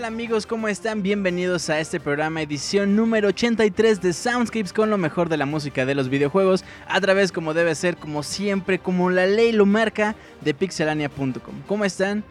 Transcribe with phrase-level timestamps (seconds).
[0.00, 0.46] Tal amigos?
[0.46, 1.02] ¿Cómo están?
[1.02, 5.84] Bienvenidos a este programa, edición número 83 de Soundscapes con lo mejor de la música
[5.84, 10.16] de los videojuegos, a través como debe ser, como siempre, como la ley lo marca,
[10.40, 11.54] de pixelania.com.
[11.66, 12.24] ¿Cómo están?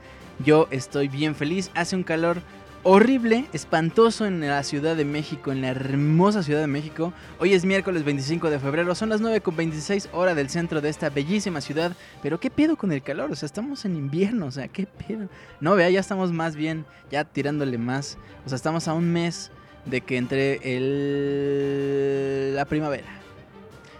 [0.43, 2.41] Yo estoy bien feliz, hace un calor
[2.83, 7.13] horrible, espantoso en la Ciudad de México, en la hermosa Ciudad de México.
[7.39, 11.61] Hoy es miércoles 25 de febrero, son las 9.26 hora del centro de esta bellísima
[11.61, 11.91] ciudad.
[12.21, 13.31] Pero ¿qué pedo con el calor?
[13.31, 15.27] O sea, estamos en invierno, o sea, ¿qué pedo?
[15.59, 18.17] No, vea, ya estamos más bien, ya tirándole más.
[18.45, 19.51] O sea, estamos a un mes
[19.85, 22.55] de que entre el...
[22.55, 23.07] la primavera.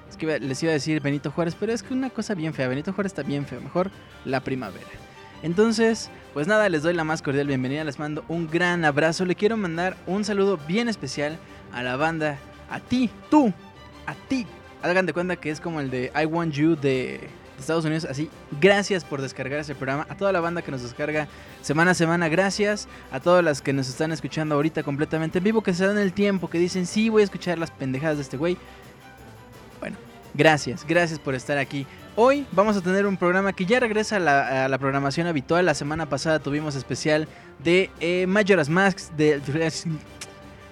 [0.10, 2.68] Es que les iba a decir Benito Juárez, pero es que una cosa bien fea.
[2.68, 3.92] Benito Juárez está bien feo, mejor
[4.25, 5.09] la primavera.
[5.41, 9.36] Entonces, pues nada, les doy la más cordial bienvenida, les mando un gran abrazo, le
[9.36, 11.38] quiero mandar un saludo bien especial
[11.74, 12.38] a la banda,
[12.69, 13.53] a ti, tú,
[14.06, 14.45] a ti.
[14.81, 18.06] Hagan de cuenta que es como el de I Want You de Estados Unidos.
[18.06, 20.07] Así, gracias por descargar ese programa.
[20.09, 21.27] A toda la banda que nos descarga
[21.62, 22.88] semana a semana, gracias.
[23.12, 26.13] A todas las que nos están escuchando ahorita completamente en vivo, que se dan el
[26.13, 28.57] tiempo, que dicen, sí, voy a escuchar las pendejadas de este güey.
[29.80, 29.97] Bueno,
[30.33, 31.86] gracias, gracias por estar aquí.
[32.21, 35.66] Hoy vamos a tener un programa que ya regresa a la, programación habitual.
[35.66, 37.30] La semana pasada tuvimos especial
[37.63, 39.39] de eh, Majora's Mask, de,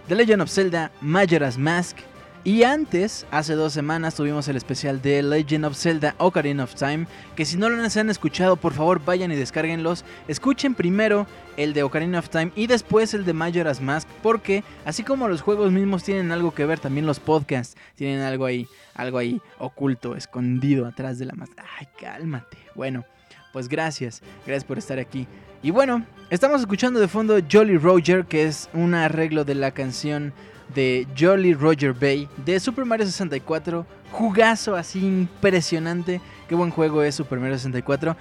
[0.09, 1.99] The Legend of Zelda Majora's Mask.
[2.47, 7.05] Y antes, hace dos semanas, tuvimos el especial de Legend of Zelda Ocarina of Time.
[7.35, 10.05] Que si no lo han escuchado, por favor vayan y descarguenlos.
[10.29, 11.27] Escuchen primero
[11.57, 14.07] el de Ocarina of Time y después el de Majora's Mask.
[14.23, 18.45] Porque así como los juegos mismos tienen algo que ver, también los podcasts tienen algo
[18.45, 18.65] ahí,
[18.95, 21.67] algo ahí oculto, escondido atrás de la máscara.
[21.77, 22.59] Ay, cálmate.
[22.75, 23.03] Bueno,
[23.51, 25.27] pues gracias, gracias por estar aquí.
[25.61, 30.31] Y bueno, estamos escuchando de fondo Jolly Roger, que es un arreglo de la canción
[30.73, 33.85] de Jolly Roger Bay de Super Mario 64.
[34.11, 36.21] Jugazo así impresionante.
[36.47, 38.15] Qué buen juego es Super Mario 64.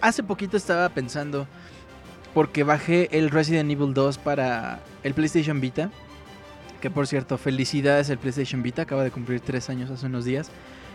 [0.00, 1.46] Hace poquito estaba pensando,
[2.34, 5.90] porque bajé el Resident Evil 2 para el PlayStation Vita.
[6.80, 10.50] Que por cierto, felicidades el PlayStation Vita, acaba de cumplir 3 años hace unos días.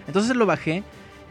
[0.07, 0.83] Entonces lo bajé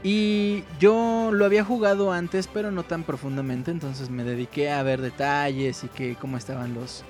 [0.02, 3.70] y yo lo había jugado antes, pero no tan profundamente.
[3.70, 7.04] Entonces me dediqué a ver detalles y que cómo estaban los,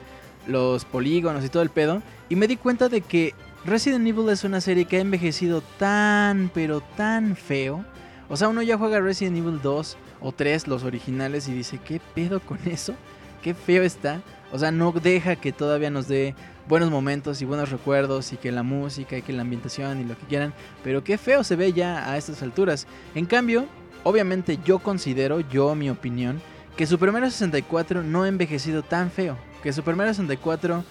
[0.47, 2.03] los polígonos y todo el pedo.
[2.29, 6.51] Y me di cuenta de que Resident Evil es una serie que ha envejecido tan,
[6.53, 7.85] pero tan feo.
[8.29, 12.01] O sea, uno ya juega Resident Evil 2 o 3, los originales, y dice, ¿qué
[12.15, 12.95] pedo con eso?
[13.43, 14.23] Qué feo está.
[14.53, 16.35] O sea, no deja que todavía nos dé
[16.69, 20.17] buenos momentos y buenos recuerdos y que la música y que la ambientación y lo
[20.17, 20.55] que quieran.
[20.83, 22.87] Pero qué feo se ve ya a estas alturas.
[23.15, 23.67] En cambio,
[24.03, 26.41] obviamente yo considero, yo mi opinión,
[26.77, 30.85] que Super Mario 64 no ha envejecido tan feo que Super Mario 64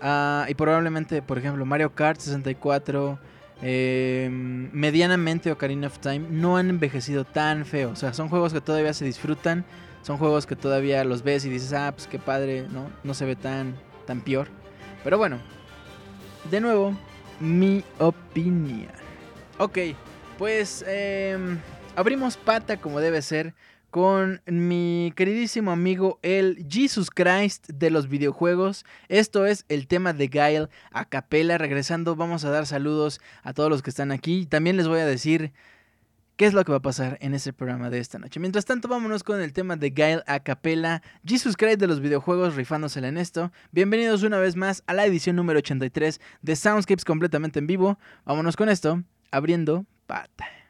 [0.00, 3.18] ah, y probablemente, por ejemplo, Mario Kart 64,
[3.60, 7.90] em, medianamente Ocarina of Time, no han envejecido tan feo.
[7.90, 9.66] O sea, son juegos que todavía se disfrutan,
[10.00, 12.88] son juegos que todavía los ves y dices, ah, pues qué padre, ¿no?
[13.04, 13.76] No se ve tan,
[14.06, 14.48] tan peor.
[15.04, 15.38] Pero bueno,
[16.50, 16.96] de nuevo,
[17.40, 18.92] mi opinión.
[19.58, 19.78] Ok,
[20.38, 21.58] pues em,
[21.94, 23.52] abrimos pata como debe ser
[23.94, 28.84] con mi queridísimo amigo el Jesus Christ de los videojuegos.
[29.08, 31.58] Esto es el tema de Gail a capela.
[31.58, 34.46] Regresando, vamos a dar saludos a todos los que están aquí.
[34.46, 35.52] También les voy a decir
[36.34, 38.40] qué es lo que va a pasar en este programa de esta noche.
[38.40, 41.00] Mientras tanto, vámonos con el tema de Gail a capela.
[41.24, 43.52] Jesus Christ de los videojuegos, rifándosela en esto.
[43.70, 47.96] Bienvenidos una vez más a la edición número 83 de Soundscapes completamente en vivo.
[48.24, 50.63] Vámonos con esto, abriendo pata.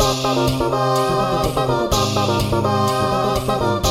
[0.02, 3.89] 「パパパパパパパ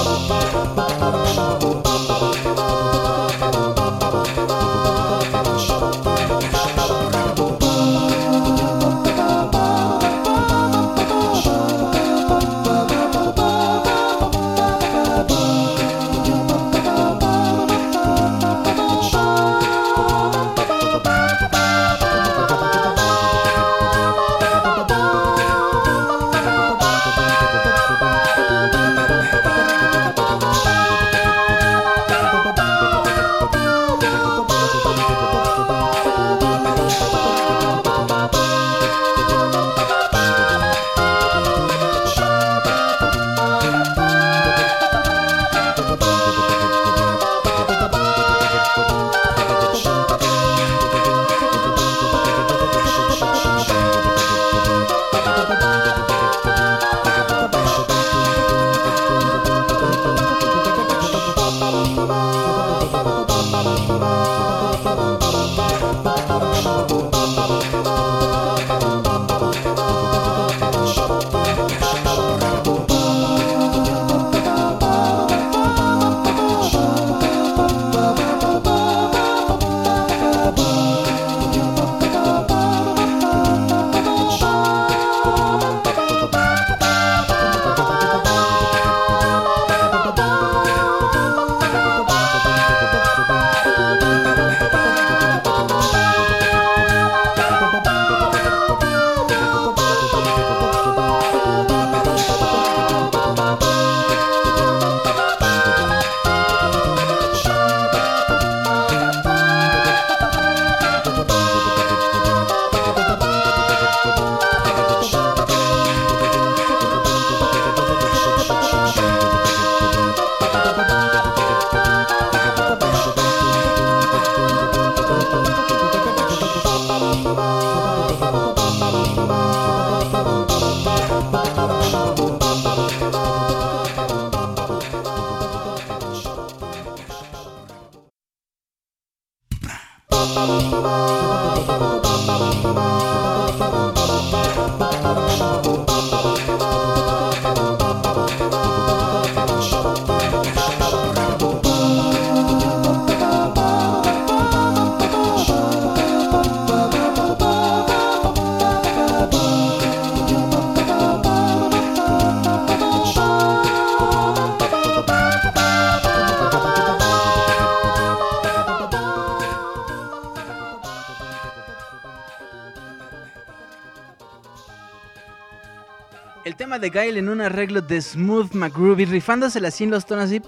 [176.80, 180.42] de Gail en un arreglo de Smooth McGroovy, rifándosela así en los tonos así,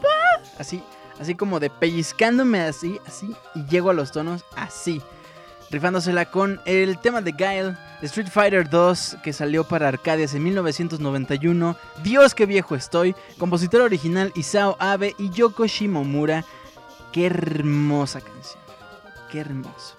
[0.58, 0.84] así,
[1.20, 5.02] así como de pellizcándome así, así, y llego a los tonos así.
[5.70, 11.78] Rifándosela con el tema de Gail, Street Fighter 2, que salió para Arcadias en 1991.
[12.04, 13.16] Dios, qué viejo estoy.
[13.38, 16.44] Compositor original Isao Abe y Yoko Shimomura.
[17.14, 18.62] Qué hermosa canción.
[19.32, 19.96] Qué hermoso.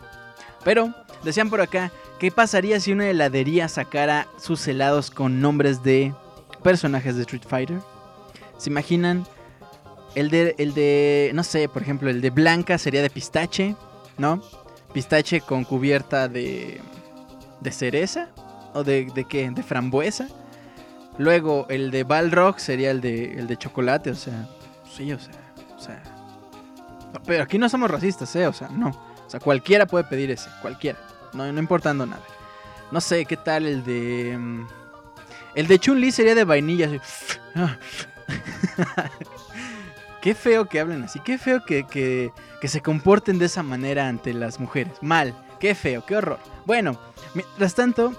[0.63, 1.91] Pero, decían por acá,
[2.23, 6.15] ¿qué pasaría si una heladería sacara sus helados con nombres de
[6.63, 7.81] personajes de Street Fighter?
[8.59, 9.27] ¿Se imaginan?
[10.15, 13.75] El de, el de, no sé, por ejemplo, el de Blanca sería de pistache,
[14.19, 14.41] ¿no?
[14.93, 16.81] Pistache con cubierta de,
[17.61, 18.29] de cereza
[18.73, 20.29] o de, de qué, de frambuesa.
[21.19, 24.49] Luego el de Balrog sería el de, el de chocolate, o sea,
[24.97, 25.35] sí, o sea,
[25.77, 26.01] o sea.
[27.27, 28.47] Pero aquí no somos racistas, ¿eh?
[28.47, 28.91] O sea, no.
[29.27, 31.01] O sea, cualquiera puede pedir ese, cualquiera.
[31.33, 32.23] No, no importando nada.
[32.91, 34.37] No sé, ¿qué tal el de...
[34.39, 34.67] mm,
[35.55, 36.91] El de Chun-Li sería de vainilla.
[40.21, 41.21] qué feo que hablen así.
[41.21, 44.93] Qué feo que, que, que se comporten de esa manera ante las mujeres.
[45.01, 45.35] Mal.
[45.59, 46.39] Qué feo, qué horror.
[46.67, 46.99] Bueno,
[47.35, 48.13] mientras tanto,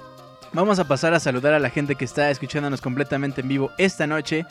[0.53, 4.07] vamos a pasar a saludar a la gente que está escuchándonos completamente en vivo esta
[4.07, 4.45] noche.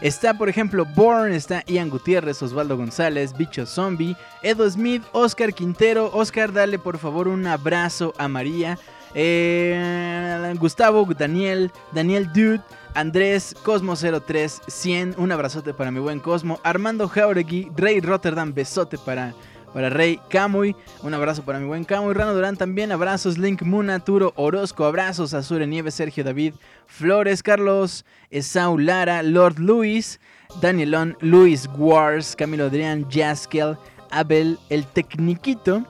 [0.00, 6.10] Está, por ejemplo, Born, está Ian Gutiérrez, Osvaldo González, Bicho Zombie, Edo Smith, Oscar Quintero.
[6.12, 8.78] Oscar, dale por favor un abrazo a María.
[9.14, 12.60] Eh, Gustavo, Daniel, Daniel Dude,
[12.94, 16.60] Andrés, Cosmo03, 100, un abrazote para mi buen Cosmo.
[16.62, 19.34] Armando Jauregui, Rey Rotterdam, besote para,
[19.74, 20.74] para Rey Camuy.
[21.02, 22.14] Un abrazo para mi buen Camuy.
[22.14, 23.36] Rano Durán también, abrazos.
[23.36, 25.34] Link Muna, Turo Orozco, abrazos.
[25.34, 26.54] Azure Nieves, Sergio David,
[26.86, 30.20] Flores, Carlos, Esau Lara, Lord Luis,
[30.62, 33.76] Danielón, Luis Wars, Camilo Adrián, Jaskel,
[34.10, 35.84] Abel, El Tecniquito,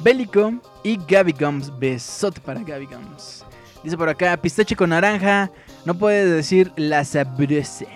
[0.00, 0.52] Bélico
[0.84, 1.76] y Gaby Gums.
[1.78, 3.44] Besote para Gaby Gums.
[3.82, 5.50] Dice por acá, pistache con naranja.
[5.86, 7.88] No puede decir la sabrose.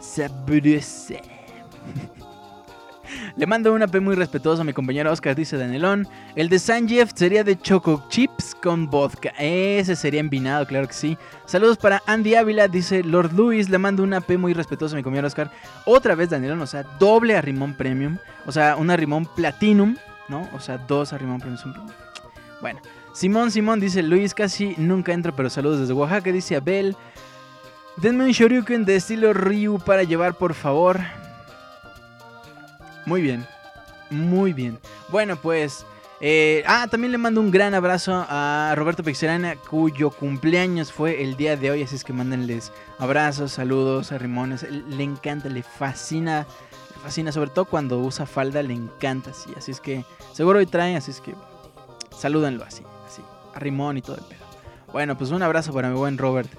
[0.00, 1.20] Sabrose.
[3.36, 6.08] Le mando una P muy respetuosa a mi compañero Oscar, dice Danielón.
[6.34, 9.32] El de Sanjeev sería de Choco Chips con vodka.
[9.38, 11.18] Ese sería envinado, claro que sí.
[11.44, 13.68] Saludos para Andy Ávila, dice Lord Luis.
[13.68, 15.50] Le mando una P muy respetuosa a mi compañero Oscar.
[15.84, 18.18] Otra vez Danielón, o sea, doble a Rimón Premium.
[18.46, 19.96] O sea, una Rimón Platinum,
[20.28, 20.48] ¿no?
[20.52, 21.86] O sea, dos a Rimón Premium.
[22.60, 22.80] Bueno,
[23.12, 26.96] Simón Simón dice Luis, casi nunca entro, pero saludos desde Oaxaca, dice Abel.
[27.96, 31.00] Denme un Shoryuken de estilo Ryu para llevar, por favor.
[33.06, 33.46] Muy bien,
[34.10, 34.78] muy bien.
[35.08, 35.86] Bueno, pues.
[36.20, 41.36] eh, ah, también le mando un gran abrazo a Roberto Pixelana, cuyo cumpleaños fue el
[41.36, 41.82] día de hoy.
[41.82, 44.66] Así es que mándenles abrazos, saludos a Rimones.
[44.70, 46.46] Le encanta, le fascina.
[46.96, 49.50] Le fascina, sobre todo cuando usa falda, le encanta así.
[49.56, 51.34] Así es que seguro hoy trae, así es que
[52.10, 53.22] salúdenlo así, así.
[53.54, 54.44] A Rimón y todo el pedo.
[54.92, 56.50] Bueno, pues un abrazo para mi buen Robert.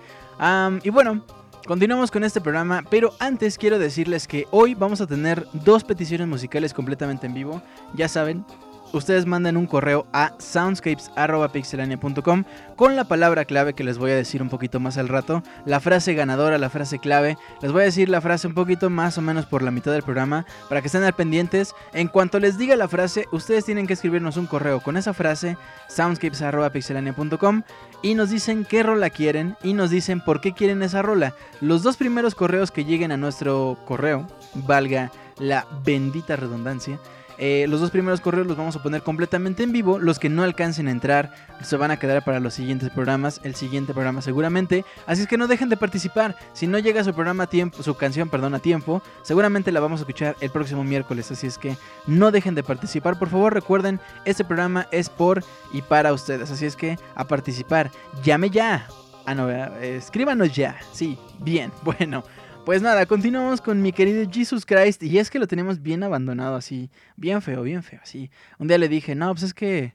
[0.84, 1.24] Y bueno,
[1.66, 6.28] continuamos con este programa, pero antes quiero decirles que hoy vamos a tener dos peticiones
[6.28, 7.62] musicales completamente en vivo.
[7.94, 8.46] Ya saben,
[8.94, 12.44] ustedes mandan un correo a soundscapes.pixelania.com
[12.76, 15.80] con la palabra clave que les voy a decir un poquito más al rato, la
[15.80, 17.38] frase ganadora, la frase clave.
[17.62, 20.04] Les voy a decir la frase un poquito más o menos por la mitad del
[20.04, 21.74] programa para que estén al pendientes.
[21.94, 25.58] En cuanto les diga la frase, ustedes tienen que escribirnos un correo con esa frase,
[25.88, 27.64] soundscapes.pixelania.com
[28.01, 31.34] y nos dicen qué rola quieren y nos dicen por qué quieren esa rola.
[31.62, 37.00] Los dos primeros correos que lleguen a nuestro correo, valga la bendita redundancia,
[37.38, 40.00] eh, los dos primeros correos los vamos a poner completamente en vivo.
[40.00, 43.56] Los que no alcancen a entrar se van a quedar para los siguientes programas, el
[43.56, 44.86] siguiente programa seguramente.
[45.06, 46.36] Así es que no dejen de participar.
[46.53, 50.00] Si no llega su programa a tiempo, su canción, perdón, a tiempo, seguramente la vamos
[50.00, 51.32] a escuchar el próximo miércoles.
[51.32, 51.77] Así es que
[52.08, 53.20] no dejen de participar.
[53.20, 56.50] Por favor, recuerden, este programa es por y para ustedes.
[56.50, 57.91] Así es que a participar.
[58.24, 58.88] Llame ya.
[59.25, 60.77] Ah, no, escríbanos ya.
[60.91, 61.72] Sí, bien.
[61.84, 62.24] Bueno.
[62.67, 65.01] Pues nada, continuamos con mi querido Jesus Christ.
[65.01, 66.91] Y es que lo tenemos bien abandonado, así.
[67.15, 68.29] Bien feo, bien feo, así.
[68.59, 69.93] Un día le dije, no, pues es que.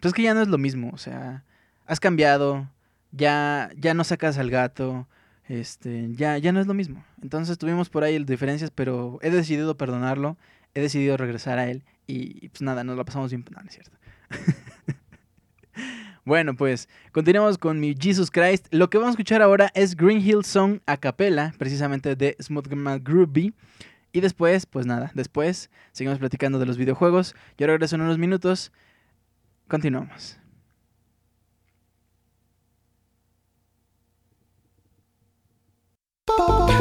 [0.00, 0.92] Pues es que ya no es lo mismo.
[0.94, 1.44] O sea,
[1.84, 2.70] has cambiado.
[3.12, 5.08] Ya, ya no sacas al gato.
[5.46, 7.04] Este, ya, ya no es lo mismo.
[7.20, 10.38] Entonces tuvimos por ahí diferencias, pero he decidido perdonarlo.
[10.72, 11.84] He decidido regresar a él.
[12.06, 13.44] Y pues nada, nos la pasamos bien.
[13.50, 13.98] No es cierto.
[16.30, 18.68] Bueno, pues continuamos con mi Jesus Christ.
[18.70, 22.72] Lo que vamos a escuchar ahora es Green Hill Song a capela, precisamente de Smooth
[22.72, 23.52] McGroovy.
[24.12, 27.34] Y después, pues nada, después seguimos platicando de los videojuegos.
[27.58, 28.70] Yo regreso en unos minutos.
[29.66, 30.38] Continuamos.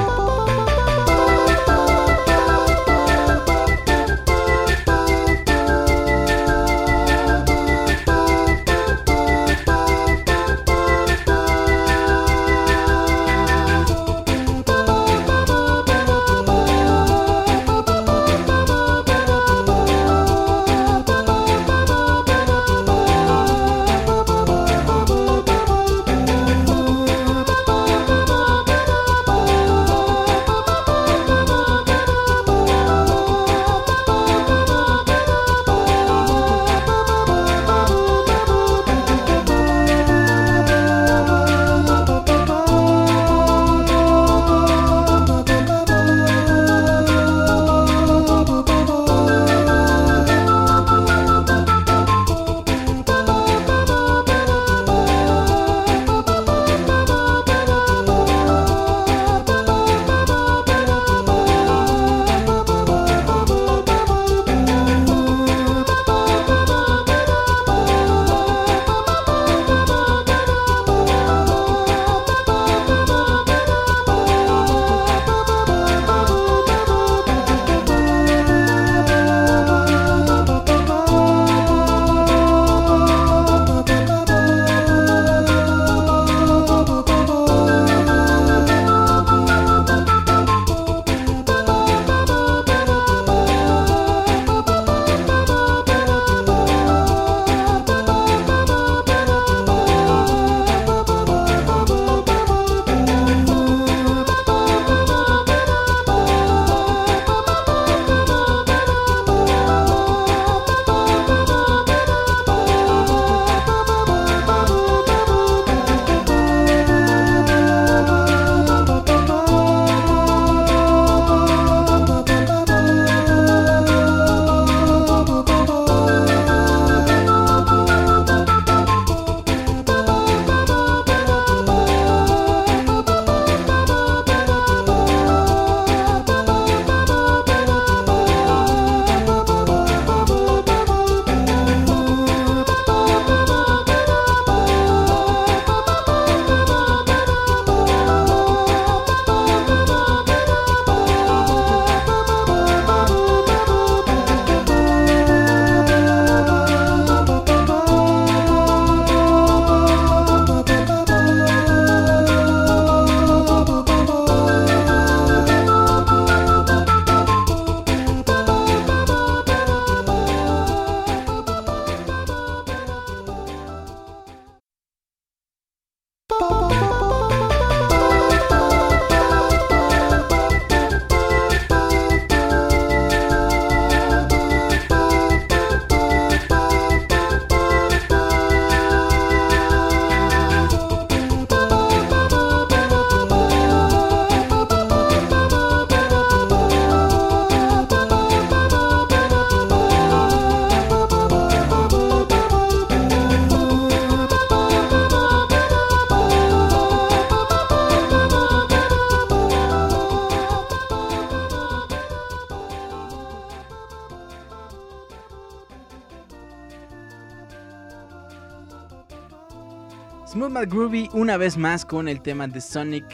[220.65, 223.05] Groovy una vez más con el tema de Sonic,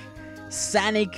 [0.49, 1.11] Sonic,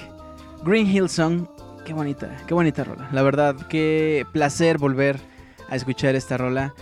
[0.63, 1.47] Green Hill Song.
[1.85, 3.07] Qué bonita, qué bonita rola.
[3.11, 5.19] La verdad, qué placer volver
[5.69, 6.73] a escuchar esta rola.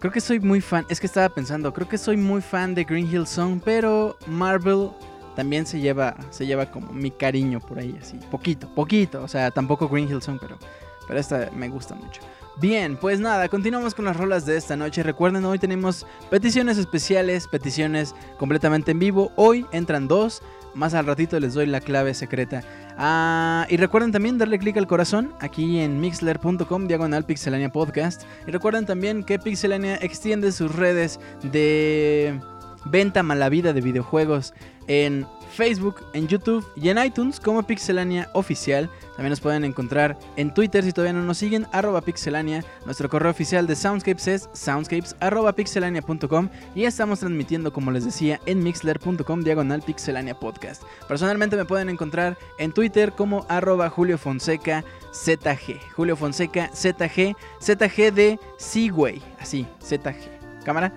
[0.00, 2.84] Creo que soy muy fan, es que estaba pensando, creo que soy muy fan de
[2.84, 4.90] Green Hill Song, pero Marvel
[5.36, 9.50] también se lleva, se lleva como mi cariño por ahí, así, poquito, poquito, o sea,
[9.50, 10.58] tampoco Green Hill Song, pero,
[11.06, 12.22] pero esta me gusta mucho.
[12.60, 15.02] Bien, pues nada, continuamos con las rolas de esta noche.
[15.02, 19.32] Recuerden, hoy tenemos peticiones especiales, peticiones completamente en vivo.
[19.36, 20.42] Hoy entran dos,
[20.74, 22.62] más al ratito les doy la clave secreta.
[22.98, 28.24] Ah, y recuerden también darle clic al corazón aquí en mixler.com diagonal pixelania podcast.
[28.46, 32.38] Y recuerden también que Pixelania extiende sus redes de
[32.84, 34.52] venta mala vida de videojuegos
[34.86, 38.88] en Facebook, en YouTube y en iTunes como Pixelania Oficial.
[39.16, 42.64] También nos pueden encontrar en Twitter si todavía no nos siguen, arroba pixelania.
[42.86, 48.40] Nuestro correo oficial de Soundscapes es soundscapes arroba pixelania.com y estamos transmitiendo, como les decía,
[48.46, 50.84] en mixler.com diagonal pixelania podcast.
[51.06, 55.78] Personalmente me pueden encontrar en Twitter como arroba Julio Fonseca ZG.
[55.94, 60.16] Julio Fonseca ZG, ZG de Seaway, así, ZG.
[60.64, 60.92] Cámara.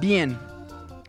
[0.00, 0.38] Bien,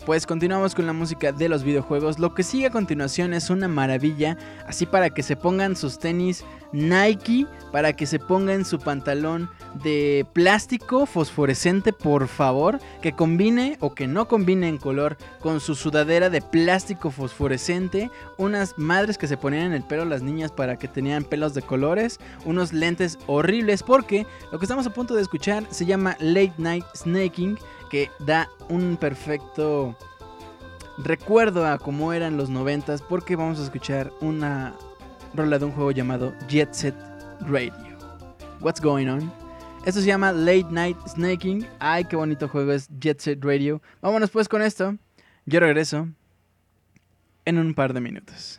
[0.10, 2.18] pues continuamos con la música de los videojuegos.
[2.18, 6.44] Lo que sigue a continuación es una maravilla, así para que se pongan sus tenis
[6.72, 9.52] Nike, para que se pongan su pantalón
[9.84, 15.76] de plástico fosforescente, por favor, que combine o que no combine en color con su
[15.76, 20.78] sudadera de plástico fosforescente, unas madres que se ponían en el pelo las niñas para
[20.78, 25.22] que tenían pelos de colores, unos lentes horribles, porque lo que estamos a punto de
[25.22, 27.60] escuchar se llama Late Night Snaking
[27.90, 29.96] que da un perfecto
[30.98, 34.76] recuerdo a cómo eran los noventas porque vamos a escuchar una
[35.34, 36.96] rola de un juego llamado Jet Set
[37.42, 37.74] Radio.
[38.62, 39.32] What's going on?
[39.86, 41.66] Esto se llama Late Night Snaking.
[41.80, 43.82] Ay, qué bonito juego es Jet Set Radio.
[44.02, 44.96] Vámonos pues con esto.
[45.46, 46.08] Yo regreso
[47.46, 48.59] en un par de minutos.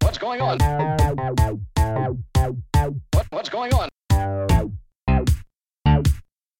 [0.00, 0.58] What's going on?
[3.12, 3.88] What, what's going on?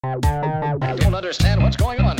[0.03, 2.16] I don't understand what's going on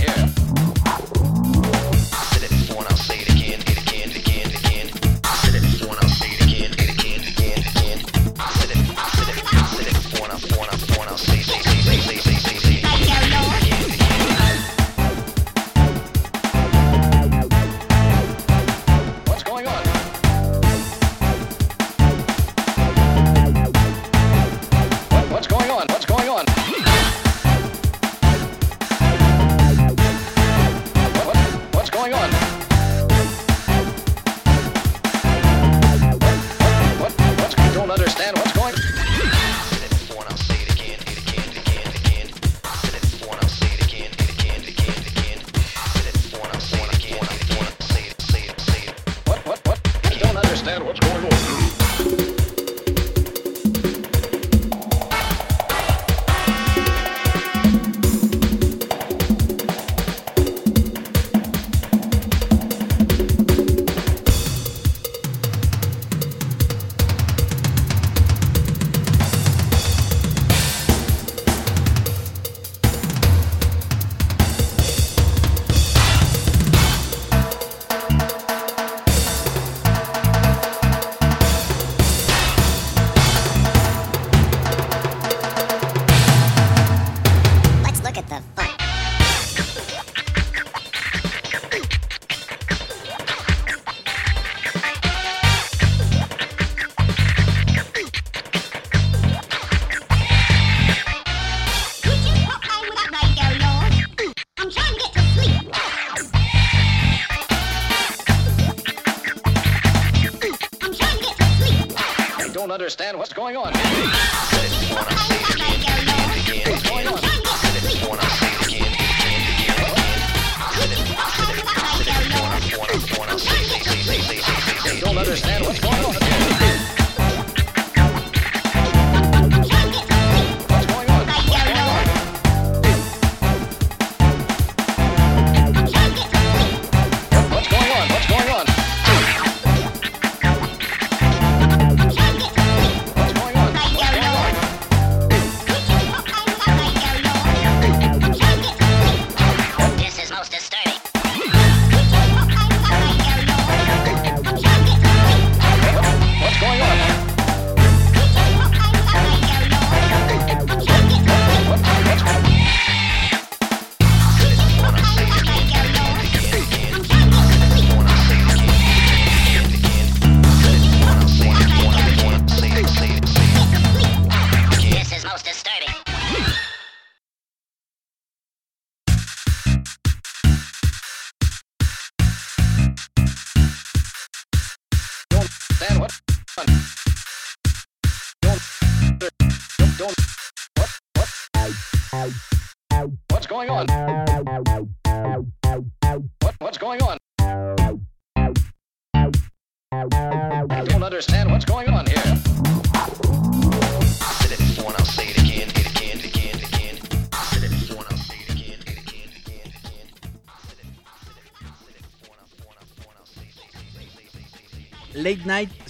[113.27, 113.86] what's going on.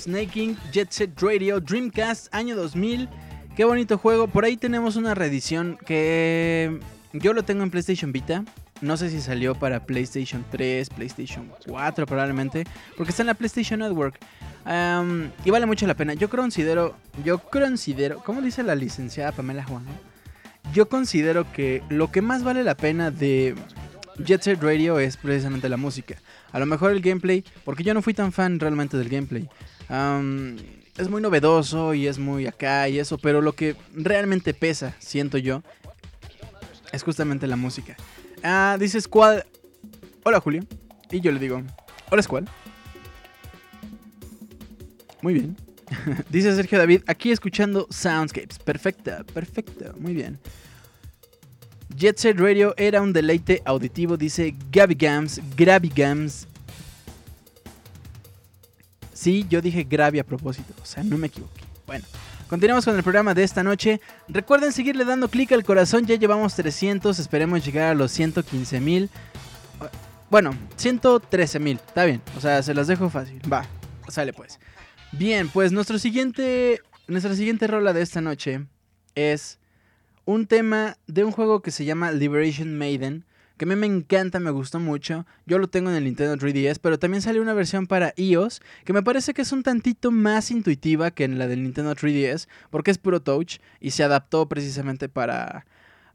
[0.07, 3.09] Snaking, Jet Set Radio, Dreamcast, año 2000.
[3.57, 4.29] Qué bonito juego.
[4.29, 6.79] Por ahí tenemos una reedición que
[7.13, 8.45] yo lo tengo en PlayStation Vita.
[8.81, 12.65] No sé si salió para PlayStation 3, PlayStation 4 probablemente,
[12.97, 14.17] porque está en la PlayStation Network.
[15.45, 16.15] Y vale mucho la pena.
[16.15, 19.85] Yo considero, yo considero, ¿cómo dice la licenciada Pamela Juan?
[20.73, 23.57] Yo considero que lo que más vale la pena de
[24.25, 26.17] Jet Set Radio es precisamente la música.
[26.53, 29.49] A lo mejor el gameplay, porque yo no fui tan fan realmente del gameplay.
[29.89, 35.39] Es muy novedoso y es muy acá y eso, pero lo que realmente pesa, siento
[35.39, 35.63] yo,
[36.93, 37.97] es justamente la música.
[38.43, 39.43] Ah, dice Squad.
[40.25, 40.65] Hola Julio.
[41.11, 41.63] Y yo le digo,
[42.11, 42.45] hola Squad.
[45.23, 45.57] Muy bien.
[46.31, 48.59] dice Sergio David, aquí escuchando Soundscapes.
[48.59, 50.39] Perfecta, perfecta, muy bien.
[51.95, 56.47] Jet Radio era un deleite auditivo, dice Gabby Gams, Gravy Gams.
[59.17, 61.63] Sí, yo dije Gravy a propósito, o sea, no me equivoqué.
[61.87, 62.05] Bueno,
[62.51, 63.99] continuamos con el programa de esta noche.
[64.29, 69.09] Recuerden seguirle dando clic al corazón, ya llevamos 300, esperemos llegar a los 115 mil.
[70.29, 73.41] Bueno, 113 mil, está bien, o sea, se las dejo fácil.
[73.51, 73.65] Va,
[74.09, 74.61] sale pues.
[75.13, 78.67] Bien, pues nuestro siguiente, nuestra siguiente rola de esta noche
[79.15, 79.59] es
[80.27, 83.25] un tema de un juego que se llama Liberation Maiden,
[83.57, 85.27] que a mí me encanta, me gustó mucho.
[85.47, 88.93] Yo lo tengo en el Nintendo 3DS, pero también salió una versión para iOS que
[88.93, 92.91] me parece que es un tantito más intuitiva que en la del Nintendo 3DS, porque
[92.91, 95.67] es puro touch y se adaptó precisamente para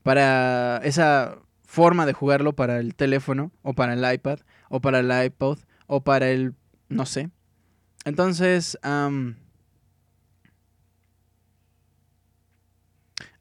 [0.04, 5.26] para esa forma de jugarlo para el teléfono o para el iPad o para el
[5.26, 6.56] iPod o para el
[6.90, 7.30] no sé.
[8.06, 8.78] Entonces,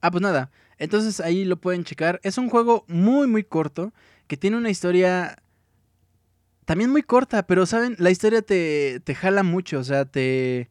[0.01, 0.51] Ah, pues nada.
[0.81, 2.21] Entonces ahí lo pueden checar.
[2.25, 3.93] Es un juego muy, muy corto.
[4.27, 5.37] Que tiene una historia.
[6.65, 7.47] También muy corta.
[7.47, 7.97] Pero, ¿saben?
[7.99, 9.79] La historia te, te jala mucho.
[9.79, 10.71] O sea, te.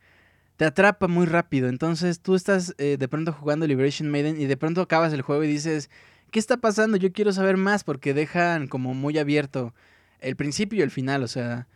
[0.58, 1.70] Te atrapa muy rápido.
[1.70, 4.42] Entonces tú estás eh, de pronto jugando Liberation Maiden.
[4.42, 5.92] Y de pronto acabas el juego y dices.
[6.32, 6.98] ¿Qué está pasando?
[6.98, 7.84] Yo quiero saber más.
[7.84, 9.76] Porque dejan como muy abierto
[10.22, 11.24] el principio y el final.
[11.24, 11.68] O sea.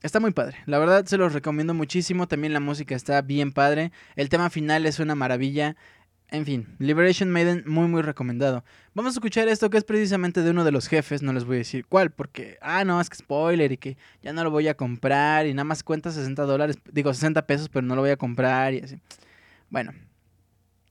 [0.00, 0.58] Está muy padre.
[0.66, 2.28] La verdad se los recomiendo muchísimo.
[2.28, 3.92] También la música está bien padre.
[4.16, 5.76] El tema final es una maravilla.
[6.34, 8.64] En fin, Liberation Maiden muy muy recomendado.
[8.92, 11.56] Vamos a escuchar esto que es precisamente de uno de los jefes, no les voy
[11.56, 14.66] a decir cuál, porque, ah, no, es que spoiler y que ya no lo voy
[14.66, 18.10] a comprar y nada más cuenta 60 dólares, digo 60 pesos, pero no lo voy
[18.10, 18.96] a comprar y así.
[19.70, 19.92] Bueno,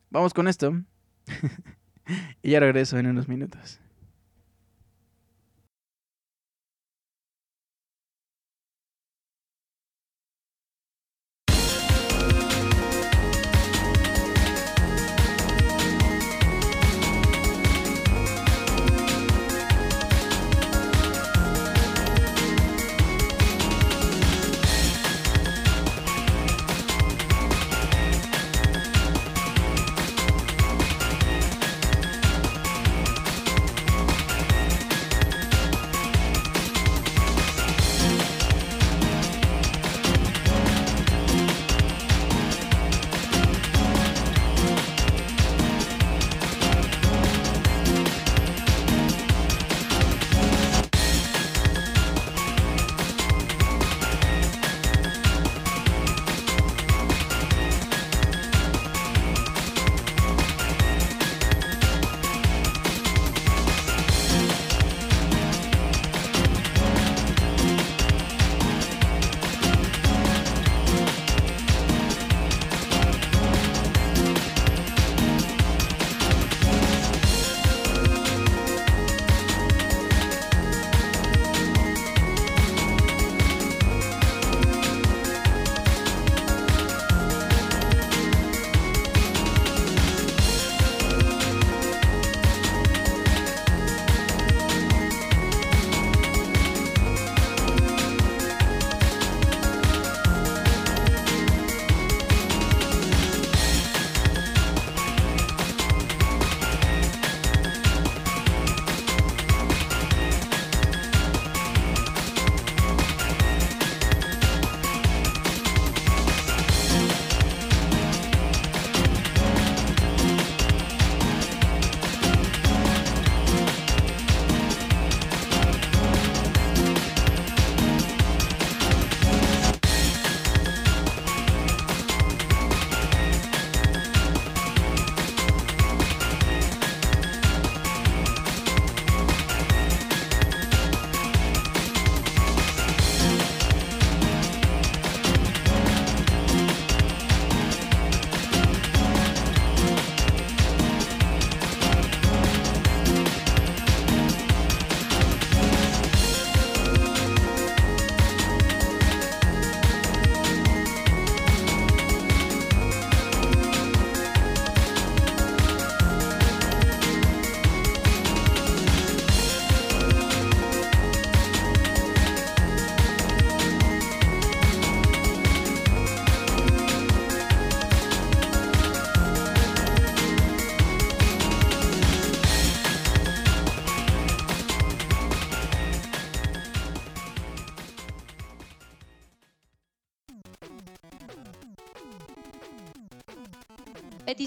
[0.10, 0.82] vamos con esto
[2.42, 3.82] y ya regreso en unos minutos.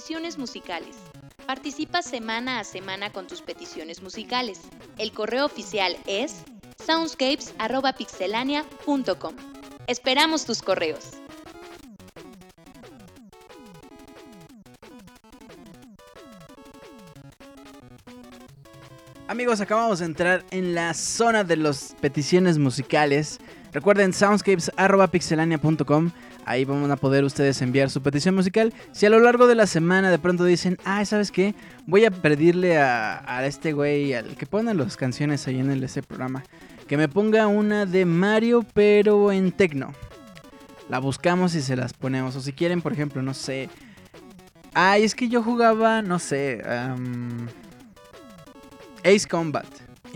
[0.06, 0.94] Peticiones musicales.
[1.46, 4.60] Participa semana a semana con tus peticiones musicales.
[4.98, 6.44] El correo oficial es
[6.78, 9.34] soundscapes.pixelania.com.
[9.88, 11.14] Esperamos tus correos.
[19.26, 23.40] Amigos, acabamos de entrar en la zona de las peticiones musicales.
[23.76, 26.10] Recuerden soundscapes.pixelania.com.
[26.46, 28.72] Ahí van a poder ustedes enviar su petición musical.
[28.92, 31.54] Si a lo largo de la semana de pronto dicen, ah, ¿sabes qué?
[31.84, 35.84] Voy a pedirle a, a este güey, al que pone las canciones ahí en el,
[35.84, 36.42] ese programa,
[36.88, 39.92] que me ponga una de Mario, pero en tecno.
[40.88, 42.34] La buscamos y se las ponemos.
[42.34, 43.68] O si quieren, por ejemplo, no sé.
[44.72, 46.62] Ay, es que yo jugaba, no sé.
[49.04, 49.66] Ace Combat.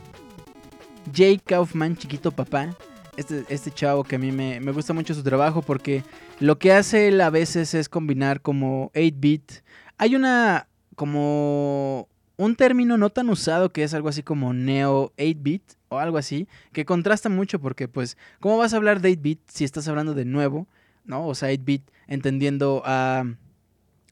[1.12, 2.74] Jake Kaufman, chiquito papá.
[3.16, 6.02] Este, este chavo que a mí me, me gusta mucho su trabajo porque
[6.38, 9.62] lo que hace él a veces es combinar como 8-bit.
[9.96, 15.62] Hay una como un término no tan usado que es algo así como neo 8-bit
[15.88, 19.64] o algo así, que contrasta mucho porque pues, ¿cómo vas a hablar de 8-bit si
[19.64, 20.66] estás hablando de nuevo?
[21.04, 21.26] ¿No?
[21.26, 23.24] O sea, 8-bit entendiendo a...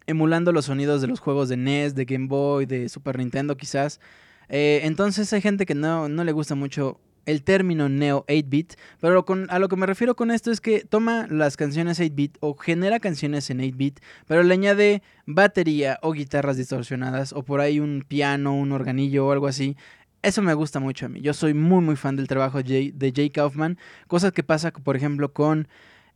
[0.06, 4.00] emulando los sonidos de los juegos de NES, de Game Boy, de Super Nintendo quizás.
[4.48, 9.24] Eh, entonces hay gente que no, no le gusta mucho el término neo 8-bit, pero
[9.24, 12.54] con, a lo que me refiero con esto es que toma las canciones 8-bit o
[12.54, 18.04] genera canciones en 8-bit, pero le añade batería o guitarras distorsionadas o por ahí un
[18.06, 19.76] piano, un organillo o algo así.
[20.22, 21.20] Eso me gusta mucho a mí.
[21.20, 23.78] Yo soy muy muy fan del trabajo de Jay, Kaufman.
[24.06, 25.68] Cosas que pasa, por ejemplo, con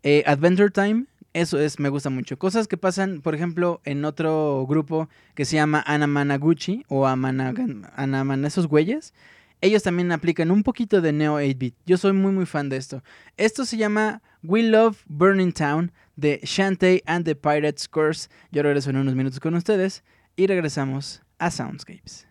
[0.03, 1.05] eh, Adventure Time.
[1.35, 2.39] Eso es, me gusta mucho.
[2.39, 8.47] Cosas que pasan, por ejemplo, en otro grupo que se llama Anamanaguchi o Amanagan, Anaman,
[8.47, 9.13] esos güeyes.
[9.61, 11.75] Ellos también aplican un poquito de Neo 8-bit.
[11.85, 13.03] Yo soy muy muy fan de esto.
[13.37, 18.29] Esto se llama We Love Burning Town de Shantae and the Pirates Curse.
[18.53, 20.05] Yo regreso en unos minutos con ustedes
[20.37, 22.28] y regresamos a Soundscapes.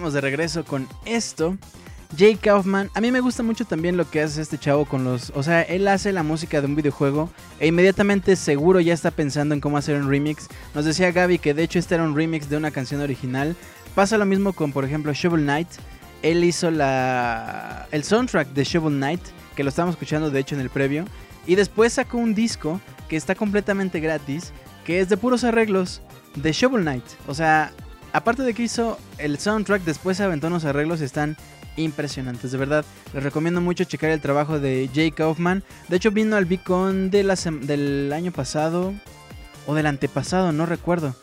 [0.00, 1.58] Estamos de regreso con esto.
[2.16, 5.30] Jay Kaufman, a mí me gusta mucho también lo que hace este chavo con los...
[5.34, 7.28] O sea, él hace la música de un videojuego
[7.58, 10.48] e inmediatamente seguro ya está pensando en cómo hacer un remix.
[10.74, 13.54] Nos decía Gaby que de hecho este era un remix de una canción original.
[13.94, 15.68] Pasa lo mismo con, por ejemplo, Shovel Knight.
[16.22, 19.20] Él hizo la, el soundtrack de Shovel Knight,
[19.54, 21.04] que lo estábamos escuchando de hecho en el previo.
[21.46, 24.54] Y después sacó un disco que está completamente gratis,
[24.86, 26.00] que es de puros arreglos
[26.36, 27.04] de Shovel Knight.
[27.26, 27.74] O sea,
[28.12, 31.36] aparte de que hizo el soundtrack, después se aventó unos arreglos están
[31.76, 32.52] impresionantes.
[32.52, 35.62] De verdad, les recomiendo mucho checar el trabajo de Jay Kaufman.
[35.88, 38.94] De hecho, vino al Beacon del año pasado
[39.66, 41.14] o del antepasado, no recuerdo.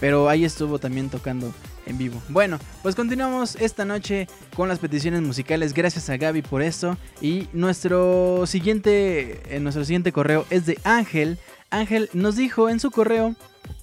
[0.00, 1.52] Pero ahí estuvo también tocando
[1.86, 2.20] en vivo.
[2.28, 5.74] Bueno, pues continuamos esta noche con las peticiones musicales.
[5.74, 6.96] Gracias a Gaby por esto.
[7.20, 11.38] Y nuestro siguiente, eh, nuestro siguiente correo es de Ángel.
[11.70, 13.34] Ángel nos dijo en su correo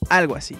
[0.09, 0.57] algo así.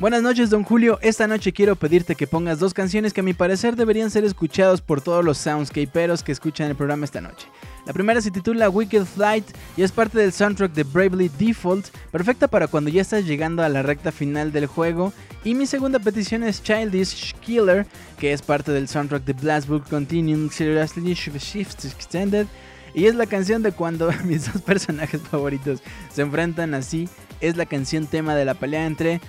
[0.00, 0.98] Buenas noches, don Julio.
[1.02, 4.80] Esta noche quiero pedirte que pongas dos canciones que a mi parecer deberían ser escuchados
[4.80, 7.46] por todos los soundscaperos que escuchan el programa esta noche.
[7.86, 9.44] La primera se titula Wicked Flight
[9.76, 13.68] y es parte del soundtrack de Bravely Default, perfecta para cuando ya estás llegando a
[13.68, 15.12] la recta final del juego.
[15.44, 17.86] Y mi segunda petición es Childish Killer,
[18.18, 22.48] que es parte del soundtrack de Blast Book Continuum Seriously Shift Extended.
[22.94, 25.80] Y es la canción de cuando mis dos personajes favoritos
[26.12, 27.08] se enfrentan así.
[27.40, 29.20] Es la canción tema de la pelea entre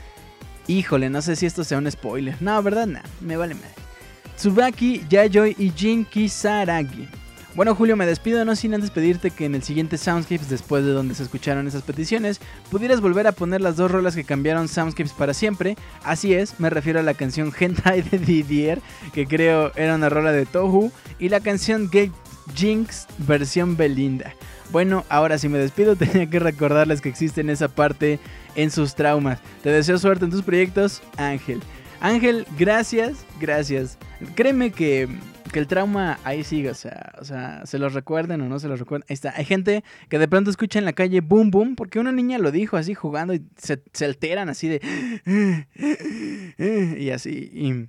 [0.68, 2.42] Híjole, no sé si esto sea un spoiler.
[2.42, 2.88] No, ¿verdad?
[2.88, 3.70] Nah, me vale madre.
[4.36, 7.08] Tsubaki, Yayoi y Jin Kisaragi.
[7.56, 10.92] Bueno, Julio, me despido no sin antes pedirte que en el siguiente Soundscapes, después de
[10.92, 15.14] donde se escucharon esas peticiones, pudieras volver a poner las dos rolas que cambiaron Soundscapes
[15.14, 15.78] para siempre.
[16.04, 18.82] Así es, me refiero a la canción Hentai de Didier,
[19.14, 22.12] que creo era una rola de Tohu, y la canción Gate
[22.54, 24.34] Jinx versión Belinda.
[24.72, 28.20] Bueno, ahora sí me despido, tenía que recordarles que existen esa parte
[28.56, 29.40] en sus traumas.
[29.64, 31.62] Te deseo suerte en tus proyectos, Ángel.
[32.00, 33.98] Ángel, gracias, gracias.
[34.36, 35.08] Créeme que,
[35.52, 38.68] que el trauma ahí sigue, o sea, o sea, se los recuerden o no se
[38.68, 39.06] los recuerden.
[39.10, 39.34] Ahí está.
[39.36, 42.52] Hay gente que de pronto escucha en la calle boom boom porque una niña lo
[42.52, 45.66] dijo así jugando y se, se alteran así de...
[46.98, 47.50] Y así.
[47.54, 47.88] Y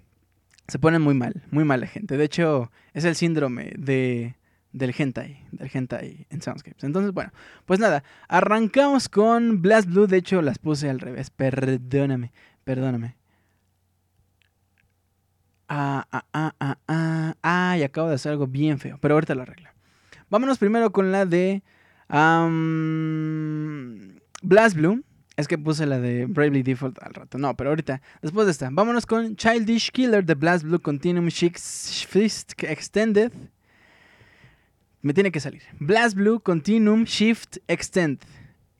[0.68, 2.16] se ponen muy mal, muy mal la gente.
[2.16, 4.34] De hecho, es el síndrome de
[4.76, 6.84] del hentai, del hentai en Soundscapes.
[6.84, 7.32] Entonces, bueno,
[7.64, 10.06] pues nada, arrancamos con Blast Blue.
[10.06, 11.30] De hecho, las puse al revés.
[11.30, 13.16] Perdóname, perdóname.
[15.68, 17.34] Ah, ah, ah, ah, ah.
[17.40, 19.70] Ay, acabo de hacer algo bien feo, pero ahorita lo arreglo.
[20.28, 21.62] Vámonos primero con la de
[24.42, 25.02] Blast Blue.
[25.36, 27.38] Es que puse la de Bravely Default al rato.
[27.38, 31.58] No, pero ahorita, después de esta, vámonos con Childish Killer de Blast Blue Continuum Chic
[31.58, 33.32] Fist Extended.
[35.06, 35.62] Me tiene que salir.
[35.78, 38.18] Blast Blue Continuum Shift Extend.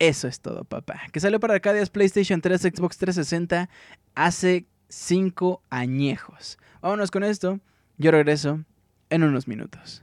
[0.01, 1.03] Eso es todo, papá.
[1.13, 3.69] Que salió para Arcadias, PlayStation 3, Xbox 360
[4.17, 6.59] hace 5 añejos.
[6.83, 7.61] Vámonos con esto.
[7.97, 8.65] Yo regreso
[9.09, 10.03] en unos minutos.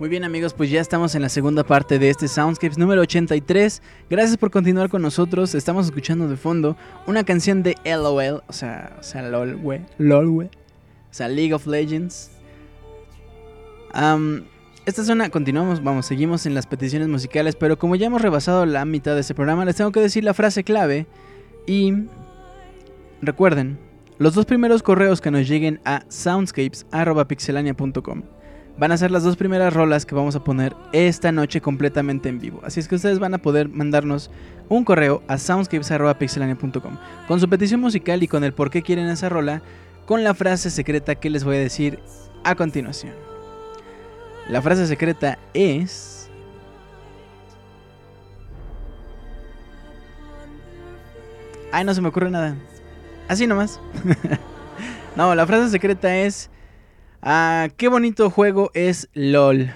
[0.00, 3.82] Muy bien amigos, pues ya estamos en la segunda parte de este Soundscapes número 83.
[4.08, 5.54] Gracias por continuar con nosotros.
[5.54, 6.74] Estamos escuchando de fondo
[7.06, 9.60] una canción de LOL, o sea, o sea, LOL,
[9.98, 10.46] LOL.
[10.46, 10.50] O
[11.10, 12.30] sea, League of Legends.
[13.92, 14.44] Am,
[14.86, 18.64] esta es una, continuamos, vamos, seguimos en las peticiones musicales, pero como ya hemos rebasado
[18.64, 21.06] la mitad de este programa, les tengo que decir la frase clave
[21.66, 21.92] y
[23.20, 23.78] recuerden,
[24.16, 28.22] los dos primeros correos que nos lleguen a soundscapes.pixelania.com
[28.78, 32.38] van a ser las dos primeras rolas que vamos a poner esta noche completamente en
[32.38, 32.60] vivo.
[32.64, 34.30] Así es que ustedes van a poder mandarnos
[34.68, 36.96] un correo a soundscapes.pixelania.com
[37.28, 39.62] con su petición musical y con el por qué quieren esa rola,
[40.06, 41.98] con la frase secreta que les voy a decir
[42.44, 43.12] a continuación.
[44.48, 46.28] La frase secreta es...
[51.72, 52.56] Ay, no se me ocurre nada.
[53.28, 53.80] Así nomás.
[55.16, 56.50] no, la frase secreta es...
[57.22, 59.70] Ah, qué bonito juego es LOL.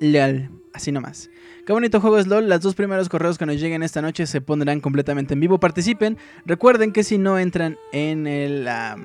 [0.00, 0.50] LOL.
[0.72, 1.28] Así nomás.
[1.66, 2.48] Qué bonito juego es LOL.
[2.48, 5.60] Las dos primeros correos que nos lleguen esta noche se pondrán completamente en vivo.
[5.60, 6.16] Participen.
[6.46, 8.96] Recuerden que si no entran en el, ah,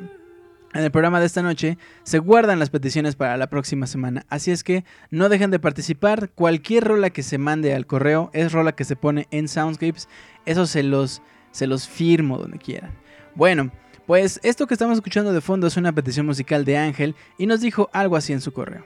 [0.73, 4.25] en el programa de esta noche, se guardan las peticiones para la próxima semana.
[4.29, 6.29] Así es que no dejen de participar.
[6.29, 10.07] Cualquier rola que se mande al correo es rola que se pone en Soundscapes.
[10.45, 11.21] Eso se los,
[11.51, 12.91] se los firmo donde quieran.
[13.35, 13.71] Bueno.
[14.05, 17.61] Pues esto que estamos escuchando de fondo es una petición musical de Ángel y nos
[17.61, 18.83] dijo algo así en su correo.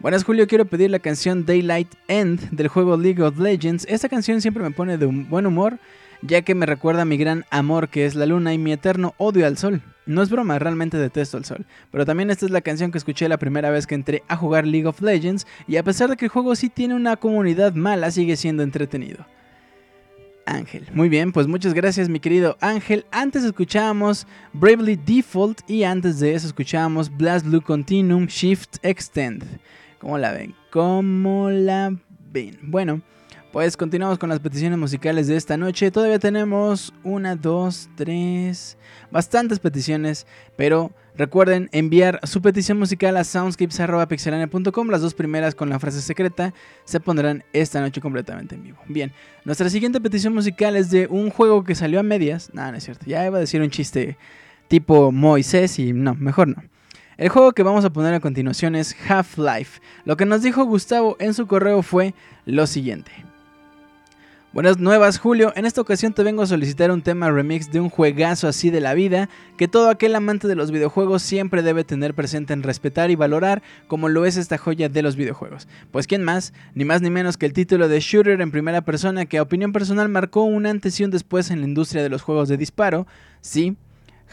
[0.00, 3.86] Buenas Julio, quiero pedir la canción Daylight End del juego League of Legends.
[3.86, 5.78] Esta canción siempre me pone de un buen humor,
[6.22, 9.14] ya que me recuerda a mi gran amor que es la luna y mi eterno
[9.18, 9.82] odio al sol.
[10.06, 11.66] No es broma, realmente detesto el sol.
[11.90, 14.66] Pero también esta es la canción que escuché la primera vez que entré a jugar
[14.66, 18.10] League of Legends y a pesar de que el juego sí tiene una comunidad mala,
[18.10, 19.26] sigue siendo entretenido.
[20.46, 20.86] Ángel.
[20.92, 23.06] Muy bien, pues muchas gracias mi querido Ángel.
[23.10, 29.44] Antes escuchábamos Bravely Default y antes de eso escuchábamos Blast Blue Continuum Shift Extend.
[29.98, 30.54] ¿Cómo la ven?
[30.70, 31.94] ¿Cómo la
[32.32, 32.58] ven?
[32.62, 33.00] Bueno,
[33.52, 35.90] pues continuamos con las peticiones musicales de esta noche.
[35.90, 38.76] Todavía tenemos una, dos, tres,
[39.10, 40.26] bastantes peticiones,
[40.56, 44.88] pero recuerden enviar su petición musical a soundscapes.pixelania.com.
[44.88, 46.54] Las dos primeras con la frase secreta
[46.84, 48.78] se pondrán esta noche completamente en vivo.
[48.88, 49.12] Bien,
[49.44, 52.50] nuestra siguiente petición musical es de un juego que salió a medias.
[52.52, 54.16] No, no es cierto, ya iba a decir un chiste
[54.68, 56.56] tipo Moisés y no, mejor no.
[57.16, 59.80] El juego que vamos a poner a continuación es Half-Life.
[60.04, 62.12] Lo que nos dijo Gustavo en su correo fue
[62.44, 63.12] lo siguiente.
[64.54, 65.52] Buenas nuevas, Julio.
[65.56, 68.80] En esta ocasión te vengo a solicitar un tema remix de un juegazo así de
[68.80, 73.10] la vida que todo aquel amante de los videojuegos siempre debe tener presente en respetar
[73.10, 75.66] y valorar como lo es esta joya de los videojuegos.
[75.90, 79.26] Pues quién más, ni más ni menos que el título de shooter en primera persona
[79.26, 82.22] que a opinión personal marcó un antes y un después en la industria de los
[82.22, 83.08] juegos de disparo,
[83.40, 83.76] sí,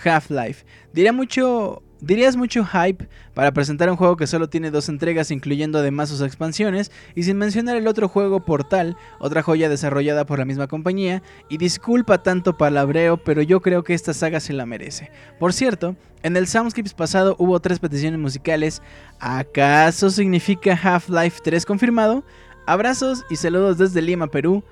[0.05, 0.65] Half-Life.
[0.93, 5.77] Diría mucho Dirías mucho hype para presentar un juego que solo tiene dos entregas, incluyendo
[5.77, 10.45] además sus expansiones, y sin mencionar el otro juego Portal, otra joya desarrollada por la
[10.45, 15.11] misma compañía, y disculpa tanto palabreo, pero yo creo que esta saga se la merece.
[15.39, 18.81] Por cierto, en el Soundscapes pasado hubo tres peticiones musicales,
[19.19, 22.23] ¿acaso significa Half-Life 3 confirmado?
[22.65, 24.63] Abrazos y saludos desde Lima, Perú,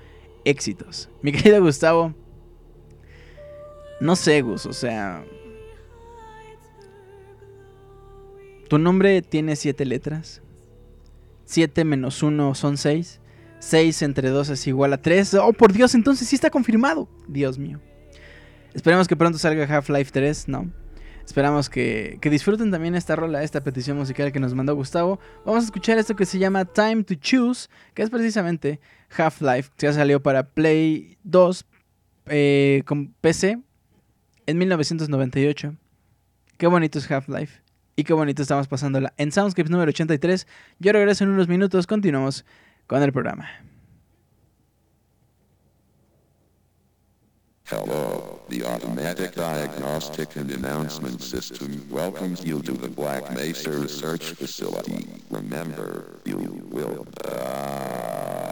[0.45, 1.09] éxitos.
[1.21, 2.15] Mi querido Gustavo,
[4.01, 5.23] no sé, Gus, o sea...
[8.69, 10.41] Tu nombre tiene siete letras.
[11.45, 13.19] 7 menos 1 son 6.
[13.57, 15.33] 6 entre 2 es igual a 3.
[15.35, 17.09] Oh, por Dios, entonces sí está confirmado.
[17.27, 17.81] Dios mío.
[18.75, 20.71] Esperemos que pronto salga Half-Life 3, ¿no?
[21.25, 25.19] Esperamos que, que, disfruten también esta rola, esta petición musical que nos mandó Gustavo.
[25.45, 28.79] Vamos a escuchar esto que se llama Time to Choose, que es precisamente
[29.17, 31.65] Half-Life, que ya salió para Play 2
[32.27, 33.59] eh, con PC
[34.45, 35.75] en 1998.
[36.57, 37.68] Qué bonito es Half-Life.
[37.99, 40.47] Y qué bonito estamos pasándola en Soundscapes número 83.
[40.79, 42.45] Yo regreso en unos minutos, continuamos
[42.87, 43.49] con el programa.
[47.65, 55.05] Hello, the automatic diagnostic and announcement system welcomes you to the Black Mesa Research Facility.
[55.29, 56.37] Remember, you
[56.71, 58.49] will die.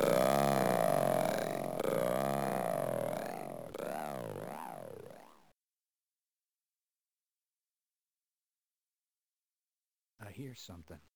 [0.00, 0.51] die,
[10.42, 11.11] hear something.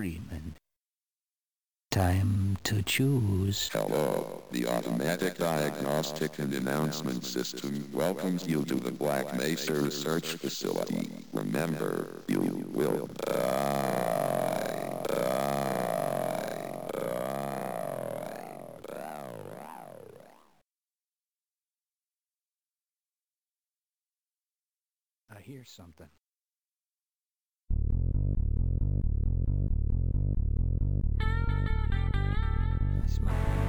[0.00, 0.54] Freeman.
[1.90, 3.68] Time to choose.
[3.70, 11.10] Hello, the automatic diagnostic and announcement system welcomes you to the Black Mesa Research Facility.
[11.34, 14.06] Remember, you will die.
[25.30, 26.08] I hear something.
[33.26, 33.59] I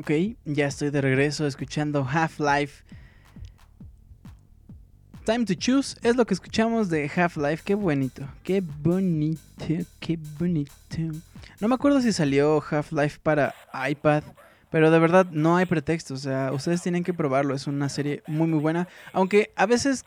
[0.00, 0.12] Ok,
[0.46, 2.84] ya estoy de regreso escuchando Half-Life.
[5.26, 7.64] Time to Choose es lo que escuchamos de Half-Life.
[7.66, 9.42] Qué bonito, qué bonito,
[10.00, 10.72] qué bonito.
[11.60, 13.54] No me acuerdo si salió Half-Life para
[13.90, 14.22] iPad,
[14.70, 16.14] pero de verdad no hay pretexto.
[16.14, 17.54] O sea, ustedes tienen que probarlo.
[17.54, 18.88] Es una serie muy, muy buena.
[19.12, 20.06] Aunque a veces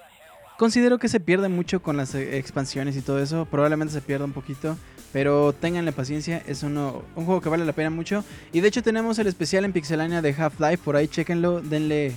[0.58, 3.46] considero que se pierde mucho con las eh, expansiones y todo eso.
[3.46, 4.76] Probablemente se pierda un poquito.
[5.14, 8.26] Pero ténganle paciencia, es uno, un juego que vale la pena mucho.
[8.52, 12.14] Y de hecho tenemos el especial en Pixelania de Half-Life, por ahí chequenlo, denle,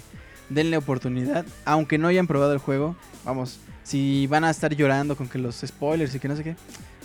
[0.49, 1.45] denle oportunidad.
[1.67, 5.63] Aunque no hayan probado el juego, vamos, si van a estar llorando con que los
[5.65, 6.57] spoilers y que no sé qué,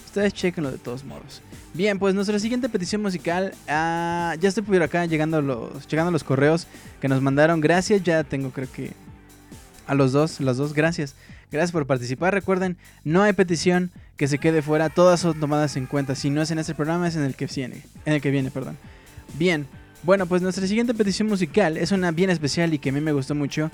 [0.06, 1.42] ustedes chequenlo de todos modos.
[1.74, 6.24] Bien, pues nuestra siguiente petición musical, ah, ya estoy por acá llegando los, llegando los
[6.24, 6.68] correos
[7.02, 7.60] que nos mandaron.
[7.60, 8.92] Gracias, ya tengo creo que
[9.88, 11.16] a los dos, las dos, gracias.
[11.52, 12.34] Gracias por participar.
[12.34, 13.92] Recuerden, no hay petición
[14.22, 14.90] que se quede fuera.
[14.90, 16.14] Todas son tomadas en cuenta.
[16.14, 17.82] Si no es en este programa, es en el que viene.
[18.06, 18.78] En el que viene, perdón.
[19.34, 19.66] Bien.
[20.04, 23.14] Bueno, pues nuestra siguiente petición musical es una bien especial y que a mí me
[23.14, 23.72] gustó mucho.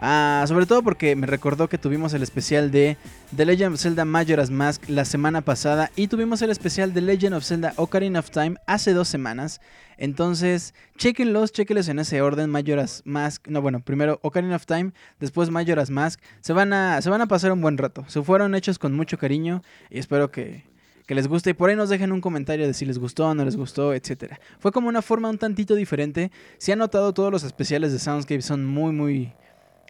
[0.00, 2.96] Ah, sobre todo porque me recordó que tuvimos el especial de
[3.36, 7.34] The Legend of Zelda Majora's Mask la semana pasada y tuvimos el especial de Legend
[7.34, 9.60] of Zelda Ocarina of Time hace dos semanas.
[9.96, 15.50] Entonces, chequenlos, chequenlos en ese orden, Majora's Mask, no bueno, primero Ocarina of Time, después
[15.50, 16.20] Majora's Mask.
[16.40, 18.04] Se van a, se van a pasar un buen rato.
[18.06, 20.62] Se fueron hechos con mucho cariño y espero que,
[21.08, 21.50] que les guste.
[21.50, 23.92] Y por ahí nos dejen un comentario de si les gustó o no les gustó,
[23.92, 24.38] etcétera.
[24.60, 26.30] Fue como una forma un tantito diferente.
[26.58, 29.32] Si han notado, todos los especiales de Soundscape son muy, muy,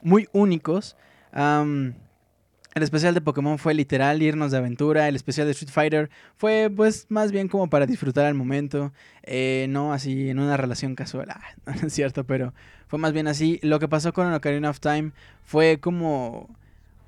[0.03, 0.97] muy únicos.
[1.33, 5.09] El especial de Pokémon fue literal irnos de aventura.
[5.09, 8.93] El especial de Street Fighter fue pues más bien como para disfrutar al momento.
[9.25, 11.29] eh, no así en una relación casual.
[11.67, 12.55] Ah, no es cierto, pero
[12.87, 13.59] fue más bien así.
[13.63, 15.13] Lo que pasó con Ocarina of Time
[15.45, 16.49] fue como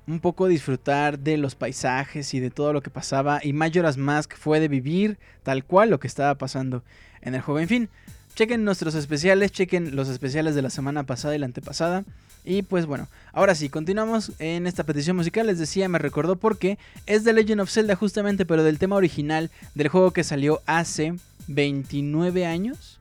[0.07, 3.39] un poco disfrutar de los paisajes y de todo lo que pasaba.
[3.41, 6.83] Y Majora's Mask fue de vivir tal cual lo que estaba pasando
[7.21, 7.59] en el juego.
[7.59, 7.89] En fin,
[8.35, 12.03] chequen nuestros especiales, chequen los especiales de la semana pasada y la antepasada.
[12.43, 15.47] Y pues bueno, ahora sí, continuamos en esta petición musical.
[15.47, 19.51] Les decía, me recordó porque es de Legend of Zelda justamente, pero del tema original
[19.75, 21.13] del juego que salió hace
[21.47, 22.99] 29 años.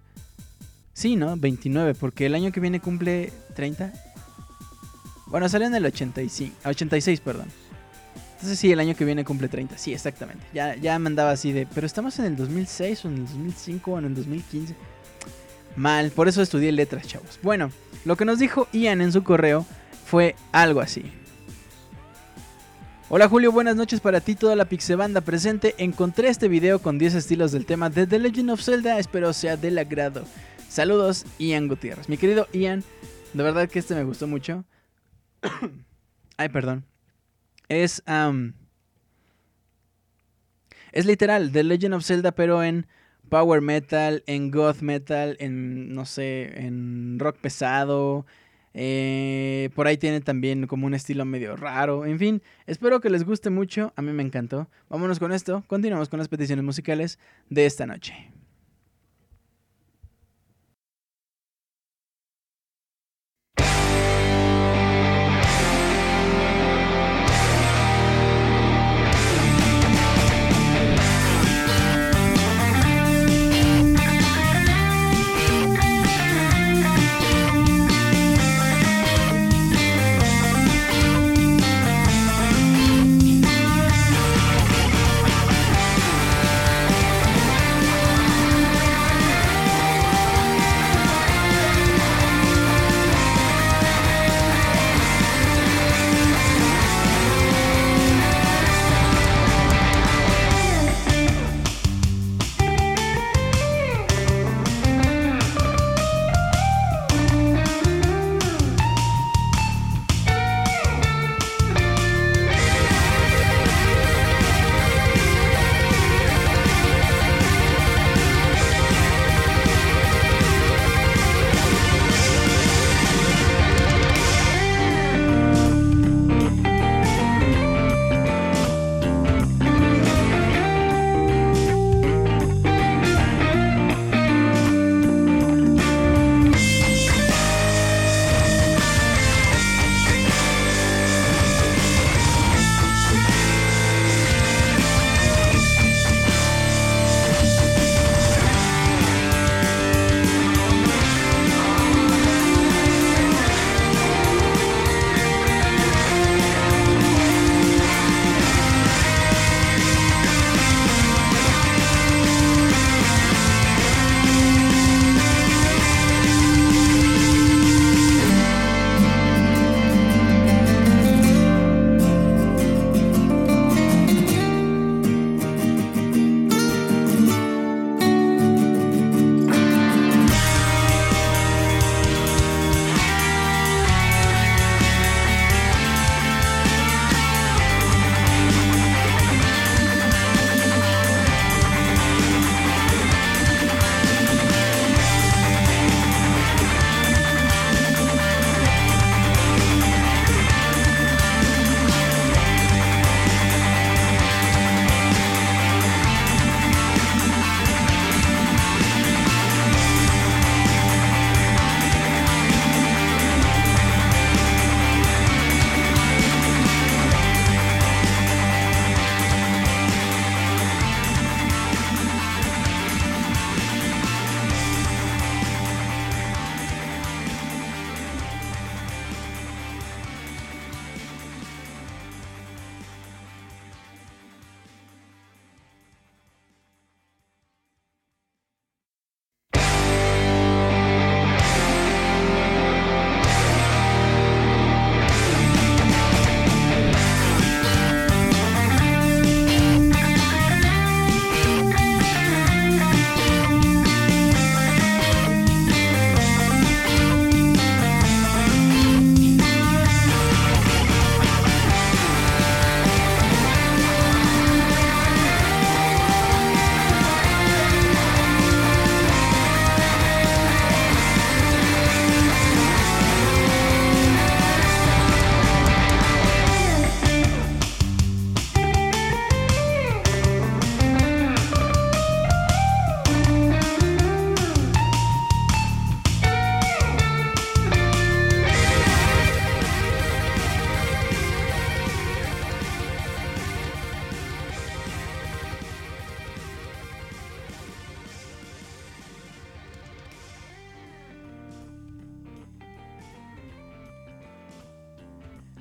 [0.92, 1.36] Sí, ¿no?
[1.36, 3.92] 29, porque el año que viene cumple 30.
[5.26, 7.46] Bueno, salió en el 85, 86, perdón.
[8.32, 9.78] Entonces sí, el año que viene cumple 30.
[9.78, 10.44] Sí, exactamente.
[10.52, 13.98] Ya, ya me así de, pero estamos en el 2006 o en el 2005 o
[13.98, 14.74] en el 2015.
[15.76, 17.38] Mal, por eso estudié letras, chavos.
[17.42, 17.70] Bueno,
[18.04, 19.66] lo que nos dijo Ian en su correo
[20.04, 21.12] fue algo así.
[23.08, 25.74] Hola Julio, buenas noches para ti, toda la Pixebanda presente.
[25.78, 29.56] Encontré este video con 10 estilos del tema de The Legend of Zelda, espero sea
[29.56, 30.24] del agrado.
[30.68, 32.08] Saludos, Ian Gutiérrez.
[32.08, 32.84] Mi querido Ian,
[33.32, 34.64] de verdad que este me gustó mucho.
[36.36, 36.84] Ay, perdón.
[37.68, 38.54] Es, am,
[40.92, 42.86] es literal, The Legend of Zelda, pero en
[43.30, 48.26] power metal, en goth metal, en, no sé, en rock pesado.
[48.74, 52.06] eh, por ahí tiene también como un estilo medio raro.
[52.06, 53.92] En fin, espero que les guste mucho.
[53.96, 54.68] A mí me encantó.
[54.88, 55.64] Vámonos con esto.
[55.66, 58.14] Continuamos con las peticiones musicales de esta noche.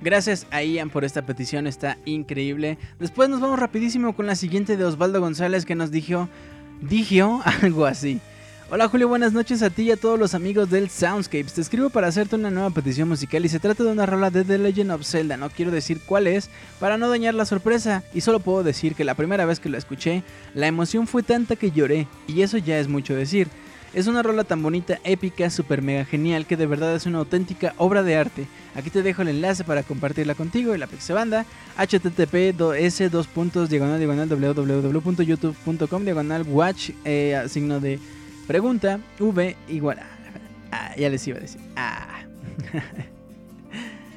[0.10, 2.80] Gracias a Ian por esta petición, está increíble.
[2.98, 6.28] Después nos vamos rapidísimo con la siguiente de Osvaldo González que nos dijo,
[6.82, 8.20] dijo algo así.
[8.72, 11.54] Hola Julio, buenas noches a ti y a todos los amigos del Soundscapes.
[11.54, 14.44] Te escribo para hacerte una nueva petición musical y se trata de una rola de
[14.44, 15.38] The Legend of Zelda.
[15.38, 16.50] No quiero decir cuál es
[16.80, 19.78] para no dañar la sorpresa y solo puedo decir que la primera vez que la
[19.78, 20.24] escuché,
[20.56, 23.48] la emoción fue tanta que lloré y eso ya es mucho decir.
[23.94, 27.74] Es una rola tan bonita, épica, super mega genial que de verdad es una auténtica
[27.78, 28.46] obra de arte.
[28.76, 31.46] Aquí te dejo el enlace para compartirla contigo y la Pixebanda
[31.76, 38.00] http s dos puntos diagonal diagonal www.youtube.com diagonal watch eh, signo de
[38.48, 40.00] pregunta v igual
[40.72, 42.20] ah, ya les iba a decir ah.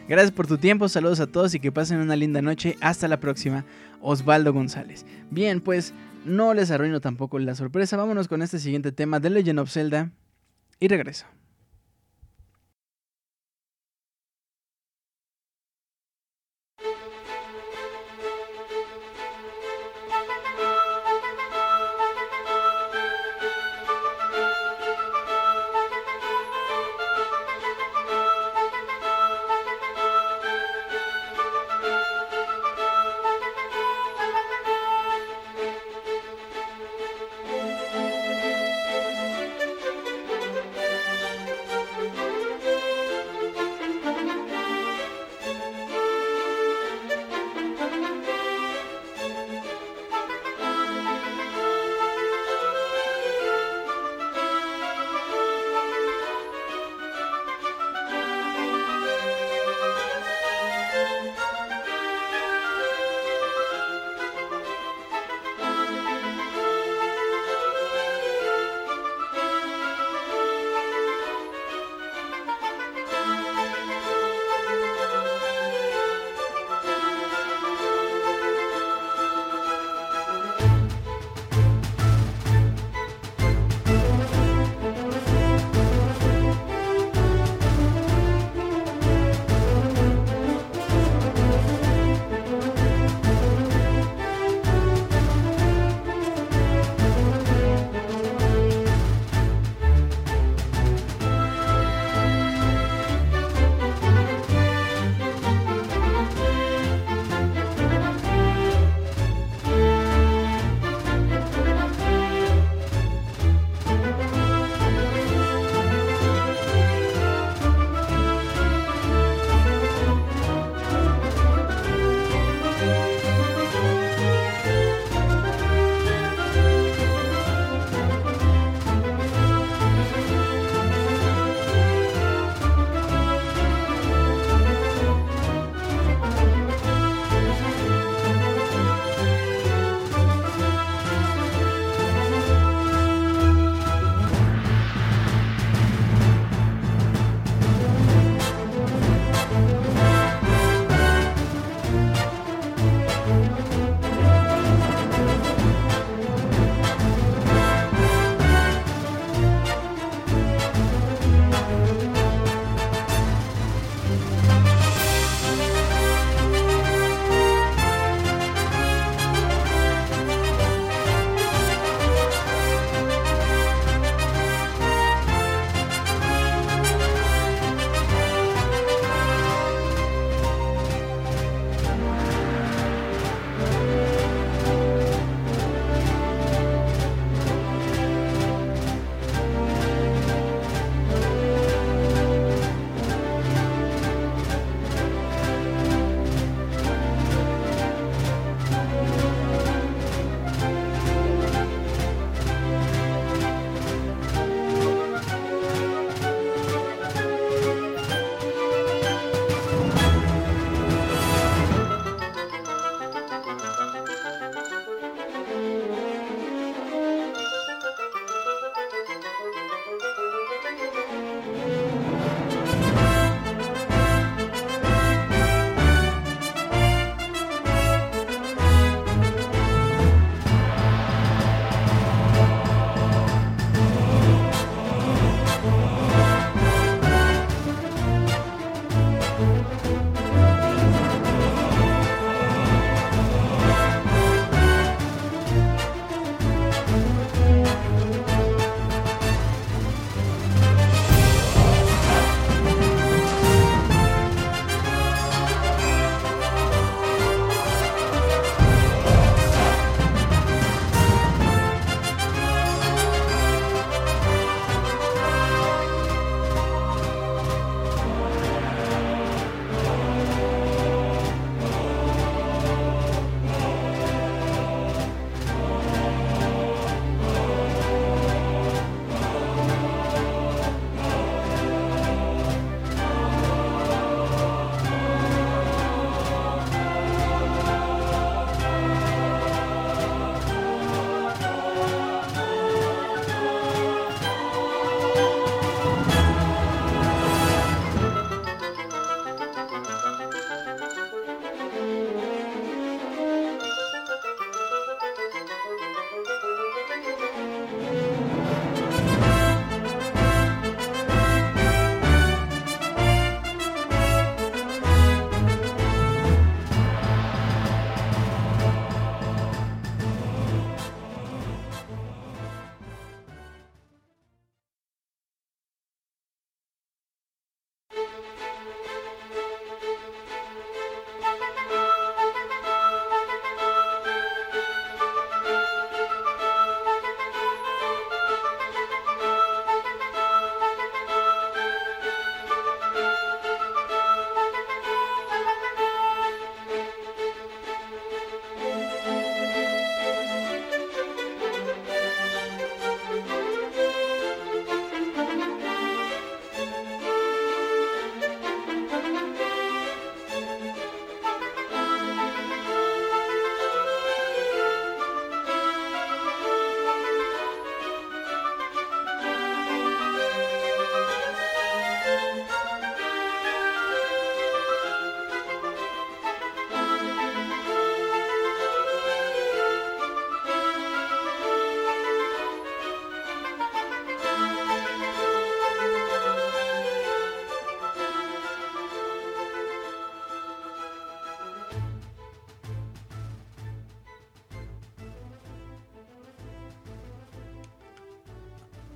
[0.08, 2.76] Gracias por tu tiempo, saludos a todos y que pasen una linda noche.
[2.80, 3.64] Hasta la próxima,
[4.02, 5.06] Osvaldo González.
[5.30, 5.94] Bien, pues
[6.24, 7.96] no les arruino tampoco la sorpresa.
[7.96, 10.10] Vámonos con este siguiente tema de Legend of Zelda
[10.80, 11.26] y regreso.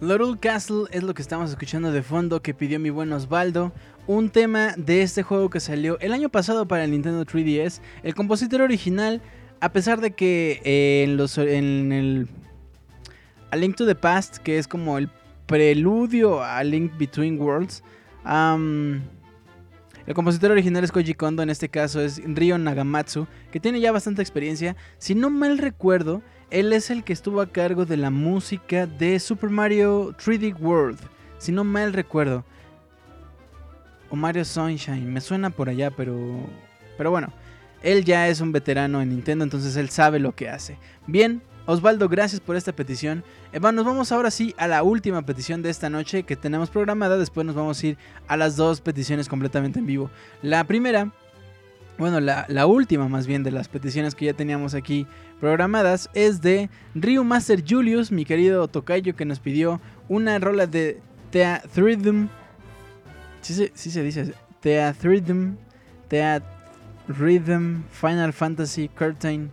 [0.07, 3.73] Lorul Castle es lo que estamos escuchando de fondo que pidió mi buen Osvaldo.
[4.07, 7.81] Un tema de este juego que salió el año pasado para el Nintendo 3DS.
[8.05, 9.21] El compositor original,
[9.61, 12.29] a pesar de que eh, en, los, en el
[13.51, 15.11] A Link to the Past, que es como el
[15.47, 17.83] preludio a Link Between Worlds,
[20.07, 23.91] el compositor original es Koji Kondo, en este caso es Ryo Nagamatsu, que tiene ya
[23.91, 24.77] bastante experiencia.
[24.99, 29.19] Si no mal recuerdo, él es el que estuvo a cargo de la música de
[29.19, 31.01] Super Mario 3D World.
[31.39, 32.45] Si no mal recuerdo.
[34.09, 36.17] O Mario Sunshine, me suena por allá, pero.
[36.97, 37.33] Pero bueno,
[37.83, 40.79] él ya es un veterano en Nintendo, entonces él sabe lo que hace.
[41.09, 43.25] Bien, Osvaldo, gracias por esta petición.
[43.53, 46.71] Eh, va, nos vamos ahora sí a la última petición de esta noche que tenemos
[46.71, 47.19] programada.
[47.19, 47.99] Después nos vamos a ir
[48.29, 50.11] a las dos peticiones completamente en vivo.
[50.43, 51.11] La primera,
[51.99, 55.07] bueno, la, última más bien de las peticiones que ya teníamos aquí
[55.41, 61.01] programadas es de Ryu Master Julius, mi querido Tocayo, que nos pidió una rola de
[61.31, 62.29] Theatrhythm.
[63.41, 65.57] Sí, se- sí se dice Theatrhythm.
[66.09, 69.51] Theatrhythm Final Fantasy Curtain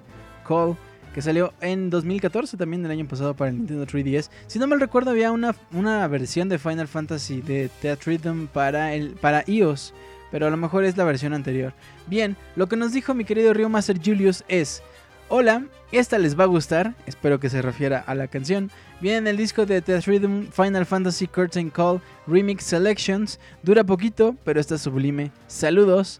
[0.47, 0.75] Call.
[1.13, 4.29] Que salió en 2014, también el año pasado para el Nintendo 3DS.
[4.47, 9.11] Si no mal recuerdo, había una, una versión de Final Fantasy de Theatrhythm para, el,
[9.11, 9.93] para iOS.
[10.31, 11.73] Pero a lo mejor es la versión anterior.
[12.07, 14.81] Bien, lo que nos dijo mi querido Rio Master Julius es:
[15.29, 16.95] Hola, esta les va a gustar.
[17.05, 18.71] Espero que se refiera a la canción.
[18.99, 23.39] Viene en el disco de The Rhythm Final Fantasy Curtain Call Remix Selections.
[23.61, 25.31] Dura poquito, pero está sublime.
[25.45, 26.19] Saludos,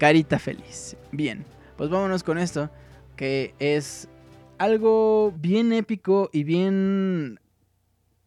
[0.00, 0.96] carita feliz.
[1.12, 1.44] Bien,
[1.76, 2.68] pues vámonos con esto,
[3.14, 4.08] que es
[4.62, 7.40] algo bien épico y bien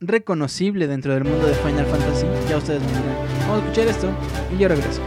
[0.01, 2.25] reconocible dentro del mundo de Final Fantasy.
[2.49, 3.15] Ya ustedes me dirán.
[3.47, 4.09] Vamos a escuchar esto
[4.53, 5.01] y yo regreso.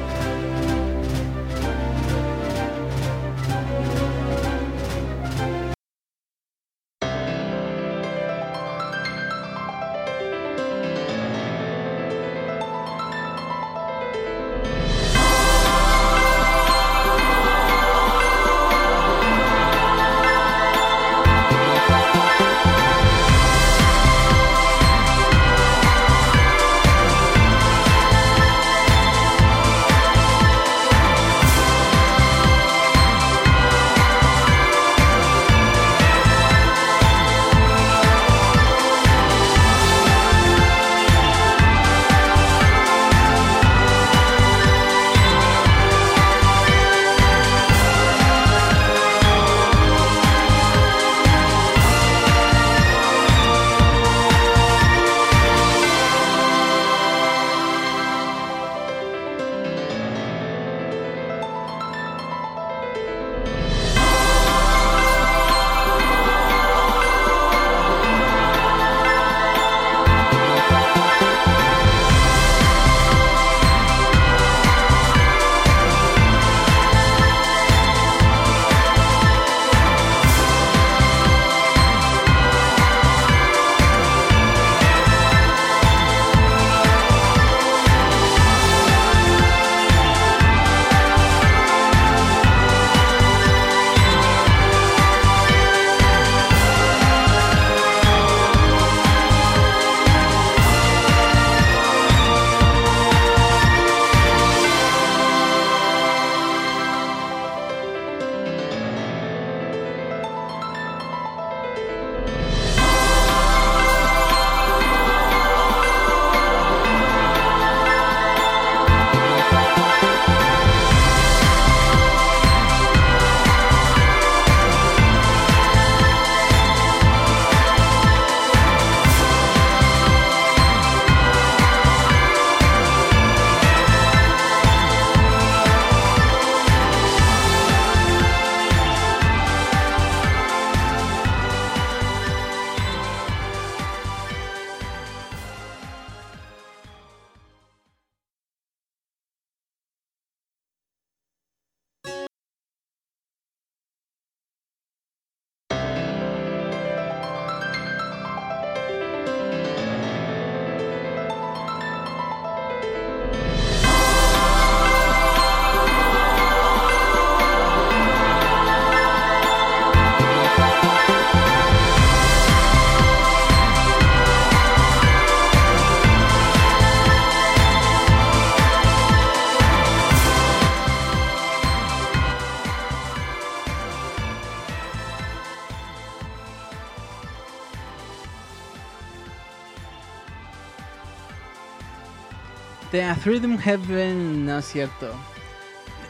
[192.99, 195.13] The Rhythm Heaven, no es cierto.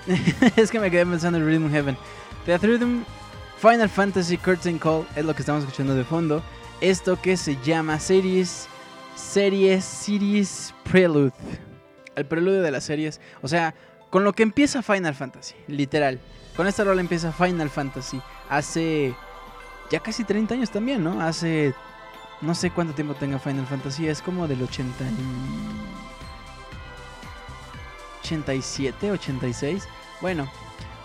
[0.57, 1.99] es que me quedé pensando en Rhythm Heaven.
[2.47, 3.03] The Rhythm
[3.59, 6.43] Final Fantasy Curtain Call es lo que estamos escuchando de fondo.
[6.81, 8.69] Esto que se llama Series
[9.17, 11.33] Series Series Prelude.
[12.17, 13.21] El preludio de las series.
[13.43, 13.75] O sea,
[14.09, 16.19] con lo que empieza Final Fantasy, literal.
[16.57, 18.19] Con esta rola empieza Final Fantasy.
[18.49, 19.15] Hace
[19.91, 21.21] ya casi 30 años también, ¿no?
[21.21, 21.75] Hace
[22.41, 26.08] no sé cuánto tiempo tenga Final Fantasy, es como del 80 y-
[28.29, 29.89] 87, 86.
[30.21, 30.49] Bueno,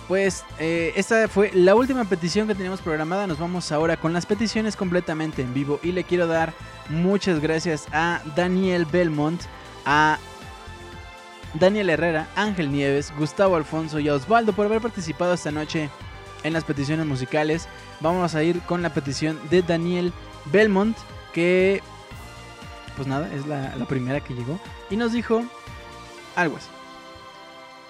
[0.08, 3.28] pues eh, esta fue la última petición que teníamos programada.
[3.28, 5.80] Nos vamos ahora con las peticiones completamente en vivo.
[5.82, 6.54] Y le quiero dar
[6.90, 9.42] muchas gracias a Daniel Belmont,
[9.86, 10.20] a
[11.54, 15.90] Daniel Herrera, Ángel Nieves, Gustavo Alfonso y a Osvaldo por haber participado esta noche
[16.44, 17.68] en las peticiones musicales.
[18.02, 20.12] Vamos a ir con la petición de Daniel
[20.52, 20.98] Belmont,
[21.32, 21.82] que
[22.98, 24.60] pues nada, es la, la primera que llegó.
[24.90, 25.44] Y nos dijo
[26.36, 26.73] algo así.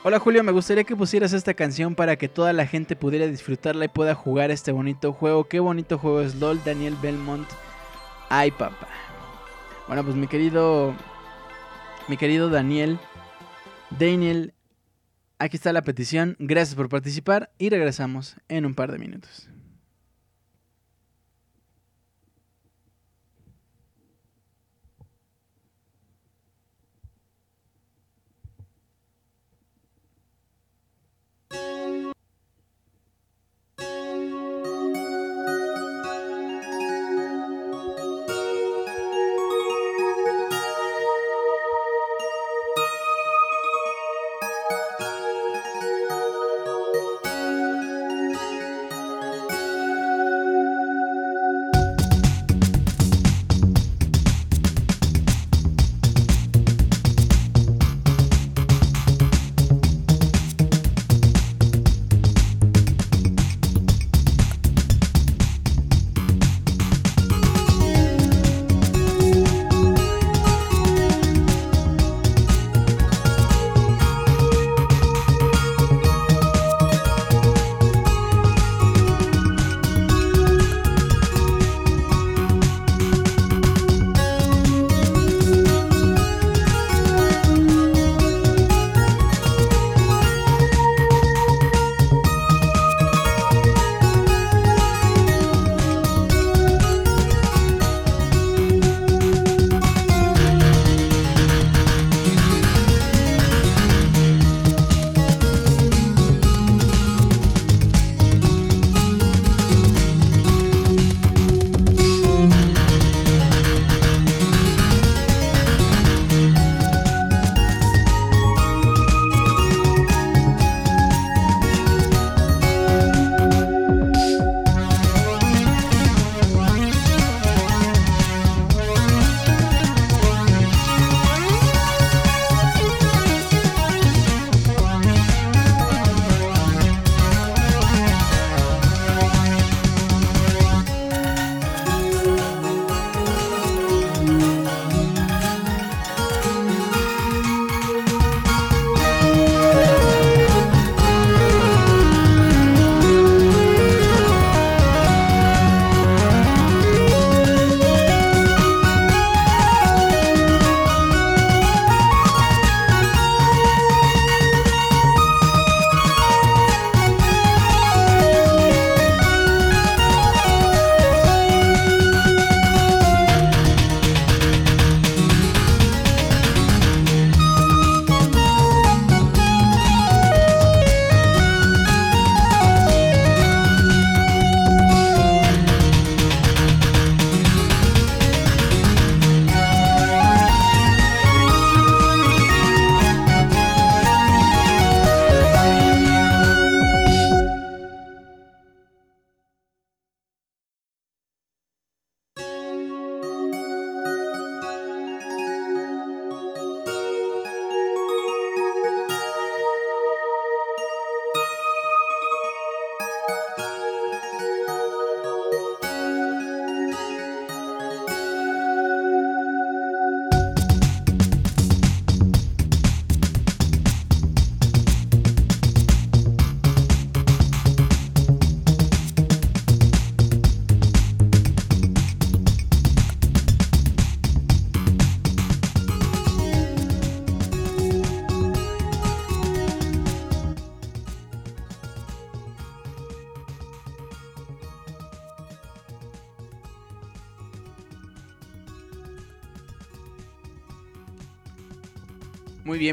[0.05, 3.85] Hola Julio, me gustaría que pusieras esta canción para que toda la gente pudiera disfrutarla
[3.85, 5.45] y pueda jugar este bonito juego.
[5.45, 7.47] Qué bonito juego es LOL, Daniel Belmont.
[8.27, 8.89] Ay, papá.
[9.87, 10.93] Bueno, pues mi querido.
[12.09, 12.99] Mi querido Daniel.
[13.97, 14.53] Daniel.
[15.39, 16.35] Aquí está la petición.
[16.37, 19.47] Gracias por participar y regresamos en un par de minutos.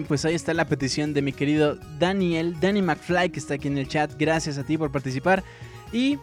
[0.04, 3.78] Pues ahí está la petición de mi querido Daniel, Danny McFly, que está aquí en
[3.78, 4.12] el chat.
[4.18, 5.42] Gracias a ti por participar.
[5.92, 6.18] Y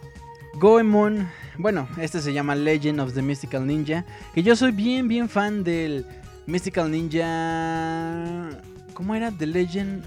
[0.54, 1.28] Goemon,
[1.58, 4.04] bueno, este se llama Legend of the Mystical Ninja.
[4.34, 6.04] Que yo soy bien, bien fan del
[6.46, 8.50] Mystical Ninja.
[8.94, 9.30] ¿Cómo era?
[9.30, 10.04] The Legend.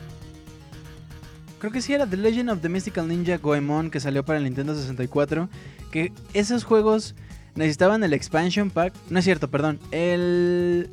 [1.60, 4.46] Creo que sí era The Legend of the Mystical Ninja Goemon que salió para el
[4.46, 5.48] Nintendo 64.
[5.92, 7.16] Que esos juegos
[7.56, 8.94] necesitaban el expansion pack.
[9.10, 9.80] No es cierto, perdón.
[9.92, 10.90] El.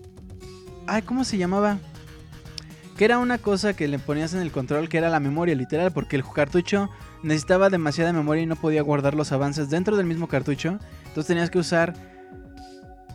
[0.87, 1.79] Ay, ¿cómo se llamaba?
[2.99, 5.93] Que era una cosa que le ponías en el control, que era la memoria, literal,
[5.93, 6.91] porque el cartucho
[7.23, 10.81] necesitaba demasiada memoria y no podía guardar los avances dentro del mismo cartucho.
[11.07, 11.95] Entonces tenías que usar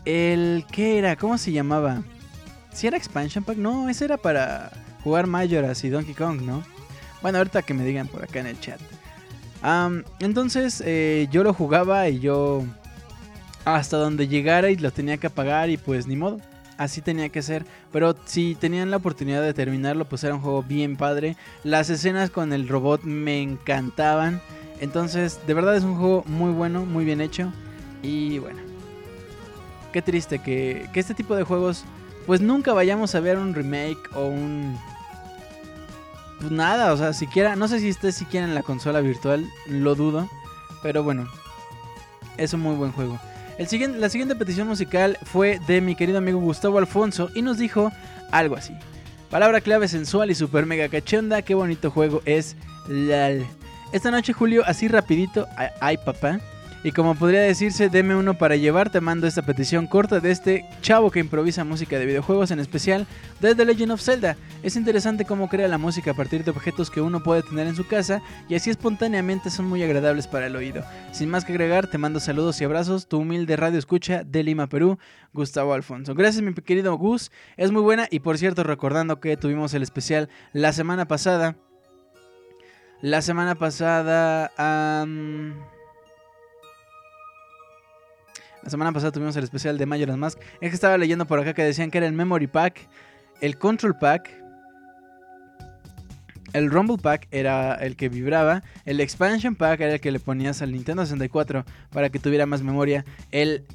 [0.05, 0.65] el...
[0.71, 1.17] ¿Qué era?
[1.17, 2.01] ¿Cómo se llamaba?
[2.71, 3.57] ¿Si era expansion pack?
[3.57, 4.71] No, ese era para
[5.03, 6.63] jugar Majoras y Donkey Kong, ¿no?
[7.21, 8.79] Bueno, ahorita que me digan por acá en el chat.
[10.19, 12.63] Entonces eh, yo lo jugaba y yo
[13.65, 16.39] hasta donde llegara y lo tenía que apagar y pues ni modo.
[16.77, 17.65] Así tenía que ser.
[17.93, 21.37] Pero si tenían la oportunidad de terminarlo, pues era un juego bien padre.
[21.63, 24.41] Las escenas con el robot me encantaban.
[24.79, 27.53] Entonces, de verdad es un juego muy bueno, muy bien hecho.
[28.01, 28.59] Y bueno.
[29.93, 31.85] Qué triste que, que este tipo de juegos,
[32.25, 34.75] pues nunca vayamos a ver un remake o un...
[36.39, 37.55] Pues nada, o sea, siquiera...
[37.55, 40.27] No sé si esté siquiera en la consola virtual, lo dudo.
[40.81, 41.29] Pero bueno,
[42.37, 43.19] es un muy buen juego.
[43.59, 47.91] La siguiente petición musical fue de mi querido amigo Gustavo Alfonso y nos dijo
[48.31, 48.73] algo así.
[49.29, 52.55] Palabra clave sensual y super mega cachonda, qué bonito juego es
[52.87, 53.45] LAL.
[53.91, 56.39] Esta noche Julio, así rapidito, ay, ay, papá.
[56.85, 60.65] Y como podría decirse, deme uno para llevar, te mando esta petición corta de este
[60.81, 63.07] chavo que improvisa música de videojuegos, en especial
[63.39, 64.35] de The Legend of Zelda.
[64.63, 67.77] Es interesante cómo crea la música a partir de objetos que uno puede tener en
[67.77, 70.83] su casa y así espontáneamente son muy agradables para el oído.
[71.13, 74.67] Sin más que agregar, te mando saludos y abrazos, tu humilde radio escucha de Lima,
[74.67, 74.99] Perú,
[75.31, 76.15] Gustavo Alfonso.
[76.15, 80.27] Gracias mi querido Gus, es muy buena y por cierto recordando que tuvimos el especial
[80.51, 81.55] la semana pasada.
[83.01, 84.51] La semana pasada...
[84.57, 85.72] am,
[88.63, 90.39] La semana pasada tuvimos el especial de Majora's Mask.
[90.61, 92.87] Es que estaba leyendo por acá que decían que era el Memory Pack,
[93.41, 94.29] el Control Pack,
[96.53, 100.61] el Rumble Pack era el que vibraba, el Expansion Pack era el que le ponías
[100.61, 103.65] al Nintendo 64 para que tuviera más memoria, el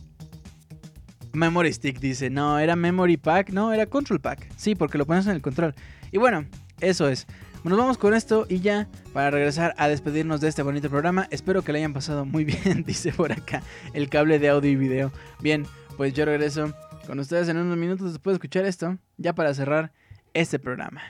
[1.32, 5.26] Memory Stick dice, no, era Memory Pack, no, era Control Pack, sí, porque lo pones
[5.26, 5.74] en el control.
[6.12, 6.46] Y bueno,
[6.80, 7.26] eso es.
[7.64, 11.26] Nos vamos con esto y ya para regresar a despedirnos de este bonito programa.
[11.30, 13.62] Espero que le hayan pasado muy bien, dice por acá
[13.92, 15.12] el cable de audio y video.
[15.40, 15.66] Bien,
[15.96, 16.72] pues yo regreso
[17.06, 19.92] con ustedes en unos minutos después de escuchar esto, ya para cerrar
[20.34, 21.02] este programa.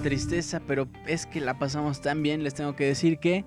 [0.00, 3.44] Tristeza, pero es que la pasamos tan bien, les tengo que decir que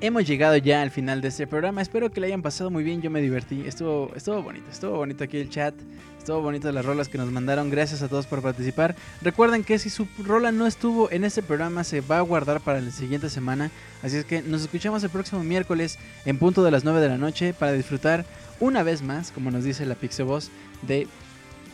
[0.00, 1.82] hemos llegado ya al final de este programa.
[1.82, 3.62] Espero que le hayan pasado muy bien, yo me divertí.
[3.66, 5.74] Estuvo, estuvo bonito, estuvo bonito aquí el chat.
[6.18, 7.70] Estuvo bonito las rolas que nos mandaron.
[7.70, 8.94] Gracias a todos por participar.
[9.22, 12.80] Recuerden que si su rola no estuvo en este programa, se va a guardar para
[12.80, 13.70] la siguiente semana.
[14.02, 17.16] Así es que nos escuchamos el próximo miércoles en punto de las 9 de la
[17.16, 18.26] noche para disfrutar
[18.60, 20.50] una vez más, como nos dice la Pixie Voz,
[20.82, 21.08] de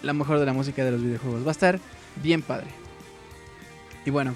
[0.03, 1.45] la mejor de la música de los videojuegos.
[1.45, 1.81] Va a estar
[2.23, 2.86] bien padre.
[4.07, 4.35] Y bueno,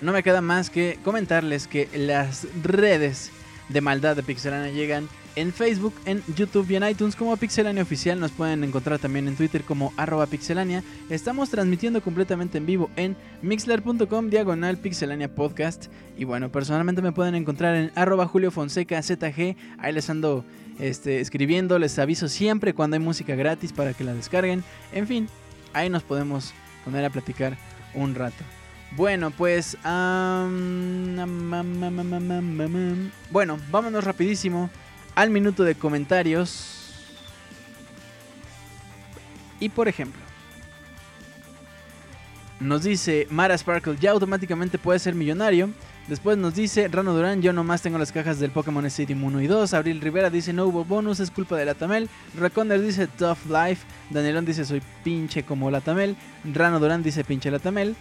[0.00, 3.30] no me queda más que comentarles que las redes
[3.68, 5.08] de maldad de Pixelania llegan
[5.38, 8.18] en Facebook, en YouTube y en iTunes como Pixelania Oficial.
[8.18, 10.82] Nos pueden encontrar también en Twitter como arroba pixelania.
[11.10, 15.86] Estamos transmitiendo completamente en vivo en mixler.com diagonal pixelania podcast.
[16.16, 19.56] Y bueno, personalmente me pueden encontrar en arroba Julio Fonseca ZG.
[19.78, 20.44] Ahí les ando
[20.80, 24.64] este, escribiendo, les aviso siempre cuando hay música gratis para que la descarguen.
[24.92, 25.28] En fin,
[25.72, 26.52] ahí nos podemos
[26.84, 27.56] poner a platicar
[27.94, 28.57] un rato.
[28.92, 29.76] Bueno, pues...
[33.30, 34.70] Bueno, vámonos rapidísimo
[35.14, 36.74] al minuto de comentarios.
[39.60, 40.20] Y por ejemplo,
[42.60, 45.70] nos dice Mara Sparkle, ya automáticamente puede ser millonario.
[46.08, 49.46] Después nos dice Rano Durán, yo nomás tengo las cajas del Pokémon Stadium 1 y
[49.46, 49.74] 2.
[49.74, 52.08] Abril Rivera dice no hubo bonus, es culpa de la Tamel.
[52.38, 53.86] Reconder dice tough life.
[54.08, 56.16] Danielón dice soy pinche como la Tamel.
[56.44, 57.94] Rano Durán dice pinche la Tamel.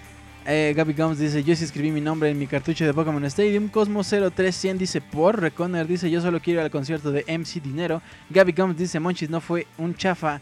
[0.49, 3.67] Eh, Gaby Gums dice yo sí escribí mi nombre en mi cartucho de Pokémon Stadium.
[3.67, 5.41] Cosmo 0300 dice por.
[5.41, 8.01] Reconer dice yo solo quiero ir al concierto de MC Dinero.
[8.29, 10.39] Gaby Gums dice Monchis no fue un chafa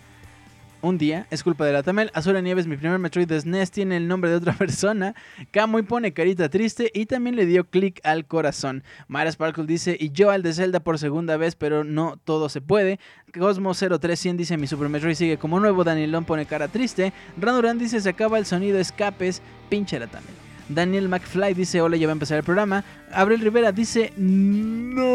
[0.88, 2.12] un día, es culpa de la Tamel.
[2.14, 5.16] Azura Nieves, mi primer Metroid de SNES, tiene el nombre de otra persona.
[5.52, 8.84] Kamui pone carita triste y también le dio clic al corazón.
[9.08, 12.62] Mara Sparkle dice, y yo al de Zelda por segunda vez, pero no todo se
[12.62, 13.00] puede.
[13.38, 15.84] Cosmo 0300 dice, mi Super Metroid sigue como nuevo.
[15.84, 17.14] Danielón pone cara triste.
[17.38, 19.42] Ranuran dice, se acaba el sonido escapes.
[19.70, 20.30] Pinche la Tamel.
[20.70, 22.84] Daniel McFly dice, hola, ya va a empezar el programa.
[23.12, 25.06] Abril Rivera dice, no.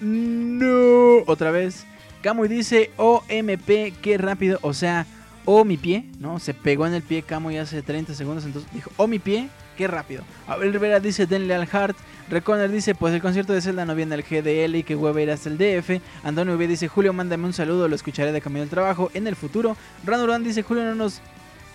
[0.00, 1.24] No.
[1.26, 1.84] Otra vez.
[2.22, 5.06] Camuy dice OMP, qué rápido, o sea,
[5.44, 6.38] o mi pie, ¿no?
[6.38, 9.86] Se pegó en el pie Camuy hace 30 segundos, entonces dijo, o mi pie, qué
[9.86, 10.24] rápido.
[10.46, 11.96] Abel Rivera dice, denle al heart.
[12.28, 15.30] Reconer dice, pues el concierto de Zelda no viene al GDL y que hueva ir
[15.30, 16.02] hasta el DF.
[16.24, 19.36] Antonio V dice, Julio, mándame un saludo, lo escucharé de camino al trabajo en el
[19.36, 19.76] futuro.
[20.04, 21.22] Ranurán dice, Julio, no nos...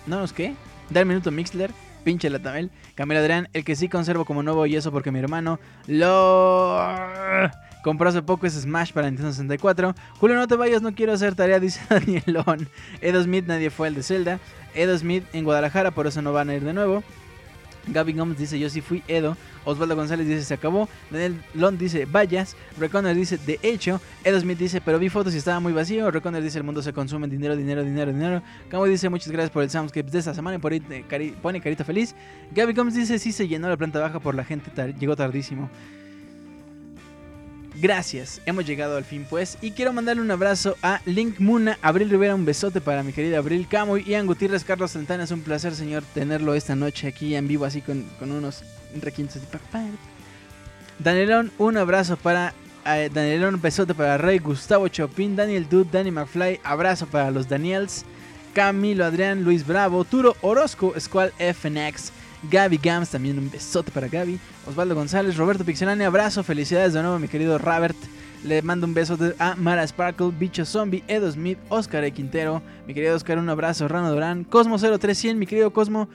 [0.06, 0.54] ¿No nos qué?
[0.90, 1.72] Da el minuto Mixler.
[2.04, 2.70] Pinche la Tamel.
[2.94, 6.78] Camila Adrián, el que sí conservo como nuevo y eso porque mi hermano lo
[7.84, 9.94] compró hace poco es Smash para Nintendo 64.
[10.20, 12.68] Julio, no te vayas, no quiero hacer tarea, dice Danielón.
[13.02, 14.40] Edo Smith, nadie fue el de Zelda.
[14.74, 17.04] Edo Smith en Guadalajara, por eso no van a ir de nuevo.
[17.88, 19.36] Gaby Gomes dice yo sí fui Edo.
[19.66, 20.88] Osvaldo González dice se acabó.
[21.10, 22.56] Daniel Lond dice vayas.
[22.78, 24.00] Reconer dice de hecho.
[24.24, 26.10] Edo Smith dice pero vi fotos y estaba muy vacío.
[26.12, 28.42] Reconer dice el mundo se consume dinero, dinero, dinero, dinero.
[28.70, 30.82] Camo dice muchas gracias por el soundscape de esta semana y por ahí
[31.42, 32.16] pone carita feliz.
[32.52, 35.70] Gaby Gomes dice sí se llenó la planta baja por la gente, llegó tardísimo.
[37.84, 42.10] Gracias, hemos llegado al fin pues y quiero mandarle un abrazo a Link Muna, Abril
[42.10, 45.76] Rivera, un besote para mi querida Abril Camoy, Ian Gutiérrez, Carlos Santana, es un placer
[45.76, 48.64] señor tenerlo esta noche aquí en vivo así con, unos
[49.02, 49.84] requintos de papá.
[50.98, 52.54] Danielón, un abrazo para
[52.86, 57.50] eh, Danielón, un besote para Rey, Gustavo Chopin, Daniel Dude, Danny McFly, abrazo para los
[57.50, 58.06] Daniels,
[58.54, 62.14] Camilo Adrián, Luis Bravo, Turo Orozco, Squall FNX,
[62.50, 67.20] Gaby Gams, también un besote para Gaby, Osvaldo González, Roberto Pixelani, abrazo, felicidades de nuevo
[67.20, 67.96] mi querido Robert,
[68.44, 72.12] le mando un beso a Mara Sparkle, Bicho Zombie, Edo Smith, Oscar E.
[72.12, 76.10] Quintero, mi querido Oscar, un abrazo, Rano Durán, Cosmo 0300, mi querido Cosmo,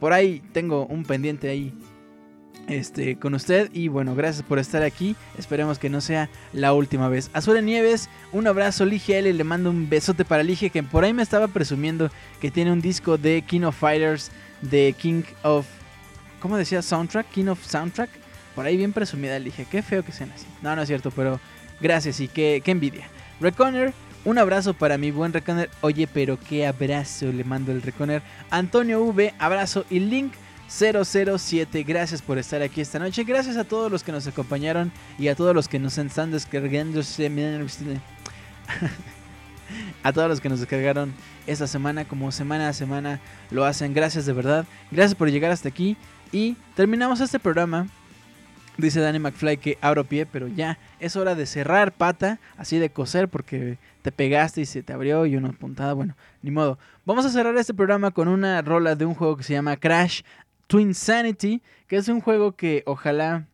[0.00, 1.72] por ahí tengo un pendiente ahí
[2.68, 3.70] este, con usted.
[3.72, 5.16] Y bueno, gracias por estar aquí.
[5.38, 7.30] Esperemos que no sea la última vez.
[7.32, 8.84] Azure Nieves, un abrazo.
[8.84, 12.10] Lige L, le mando un besote para Lige, que por ahí me estaba presumiendo
[12.40, 14.30] que tiene un disco de King of Fighters,
[14.62, 15.66] de King of.
[16.40, 16.82] ¿Cómo decía?
[16.82, 18.10] Soundtrack, King of Soundtrack.
[18.54, 19.66] Por ahí bien presumida Lige.
[19.66, 20.46] Qué feo que sean así.
[20.62, 21.40] No, no es cierto, pero
[21.80, 23.08] gracias y qué, qué envidia.
[23.40, 23.92] Reconer.
[24.24, 25.70] Un abrazo para mi buen Reconer.
[25.80, 28.22] Oye, pero qué abrazo le mando el Reconer.
[28.50, 29.84] Antonio V, abrazo.
[29.90, 30.32] Y Link
[30.68, 33.24] 007, gracias por estar aquí esta noche.
[33.24, 37.00] Gracias a todos los que nos acompañaron y a todos los que nos están descargando.
[40.02, 41.12] A todos los que nos descargaron
[41.48, 43.20] esta semana, como semana a semana
[43.50, 43.94] lo hacen.
[43.94, 44.66] Gracias de verdad.
[44.90, 45.96] Gracias por llegar hasta aquí.
[46.30, 47.88] Y terminamos este programa.
[48.76, 52.90] Dice Danny McFly que abro pie, pero ya es hora de cerrar pata, así de
[52.90, 55.94] coser, porque te pegaste y se te abrió y una puntada.
[55.94, 56.78] Bueno, ni modo.
[57.04, 60.22] Vamos a cerrar este programa con una rola de un juego que se llama Crash
[60.68, 63.46] Twin Sanity, que es un juego que ojalá.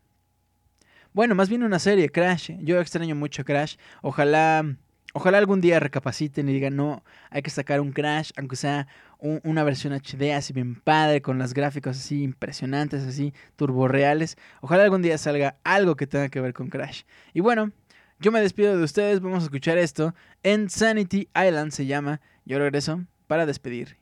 [1.14, 2.50] Bueno, más bien una serie, Crash.
[2.60, 3.76] Yo extraño mucho Crash.
[4.02, 4.76] Ojalá
[5.14, 8.86] ojalá algún día recapaciten y digan, no, hay que sacar un Crash, aunque sea
[9.18, 14.36] un- una versión HD así bien padre, con las gráficos así impresionantes, así turborreales.
[14.60, 17.04] Ojalá algún día salga algo que tenga que ver con Crash.
[17.32, 17.72] Y bueno,
[18.20, 20.14] yo me despido de ustedes, vamos a escuchar esto.
[20.42, 22.20] En Sanity Island se llama.
[22.44, 23.96] Yo regreso para despedir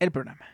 [0.00, 0.46] el programa.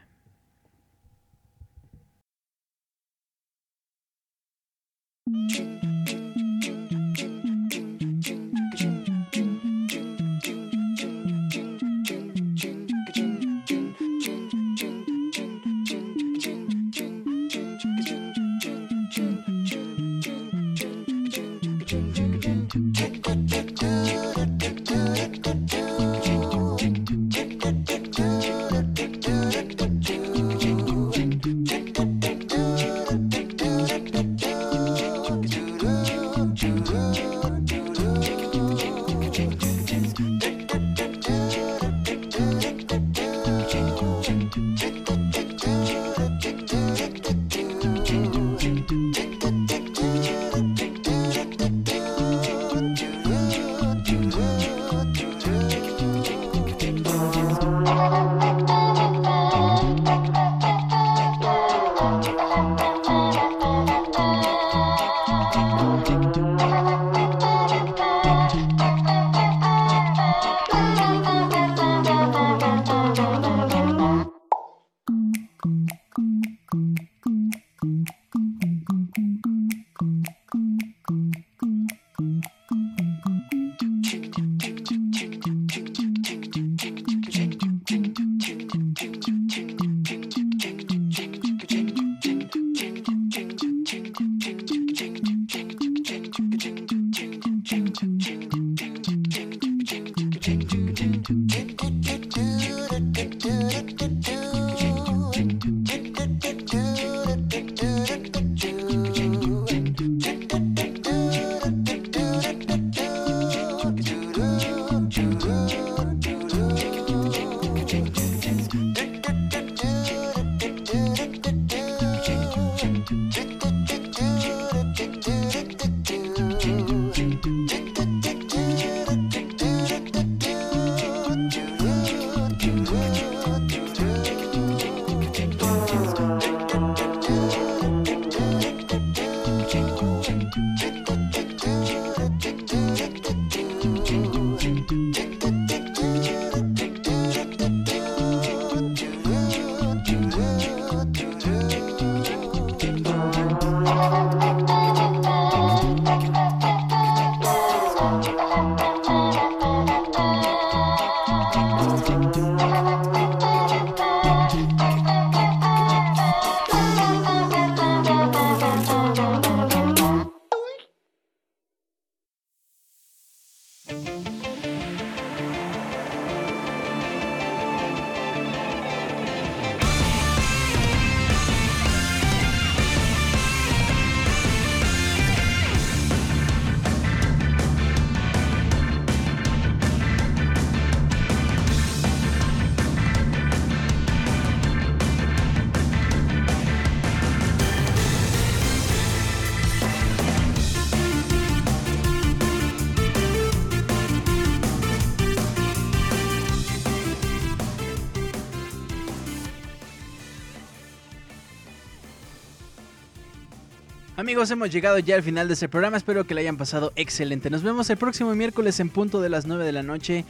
[214.33, 215.99] Amigos, hemos llegado ya al final de este programa.
[215.99, 217.51] Espero que le hayan pasado excelente.
[217.51, 220.25] Nos vemos el próximo miércoles en punto de las 9 de la noche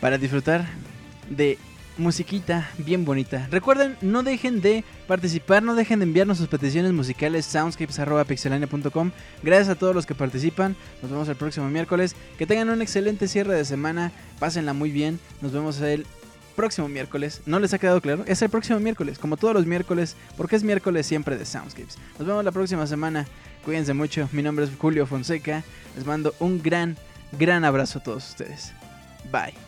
[0.00, 0.66] para disfrutar
[1.30, 1.56] de
[1.98, 3.46] musiquita bien bonita.
[3.52, 9.12] Recuerden, no dejen de participar, no dejen de enviarnos sus peticiones musicales soundscapes.pixelania.com.
[9.44, 10.74] Gracias a todos los que participan.
[11.00, 12.16] Nos vemos el próximo miércoles.
[12.38, 14.10] Que tengan un excelente cierre de semana.
[14.40, 15.20] Pásenla muy bien.
[15.42, 16.06] Nos vemos el
[16.58, 17.40] próximo miércoles.
[17.46, 18.24] ¿No les ha quedado claro?
[18.26, 21.96] Es el próximo miércoles, como todos los miércoles, porque es miércoles siempre de Soundscapes.
[22.18, 23.26] Nos vemos la próxima semana.
[23.64, 24.28] Cuídense mucho.
[24.32, 25.62] Mi nombre es Julio Fonseca.
[25.94, 26.96] Les mando un gran,
[27.38, 28.72] gran abrazo a todos ustedes.
[29.30, 29.67] Bye.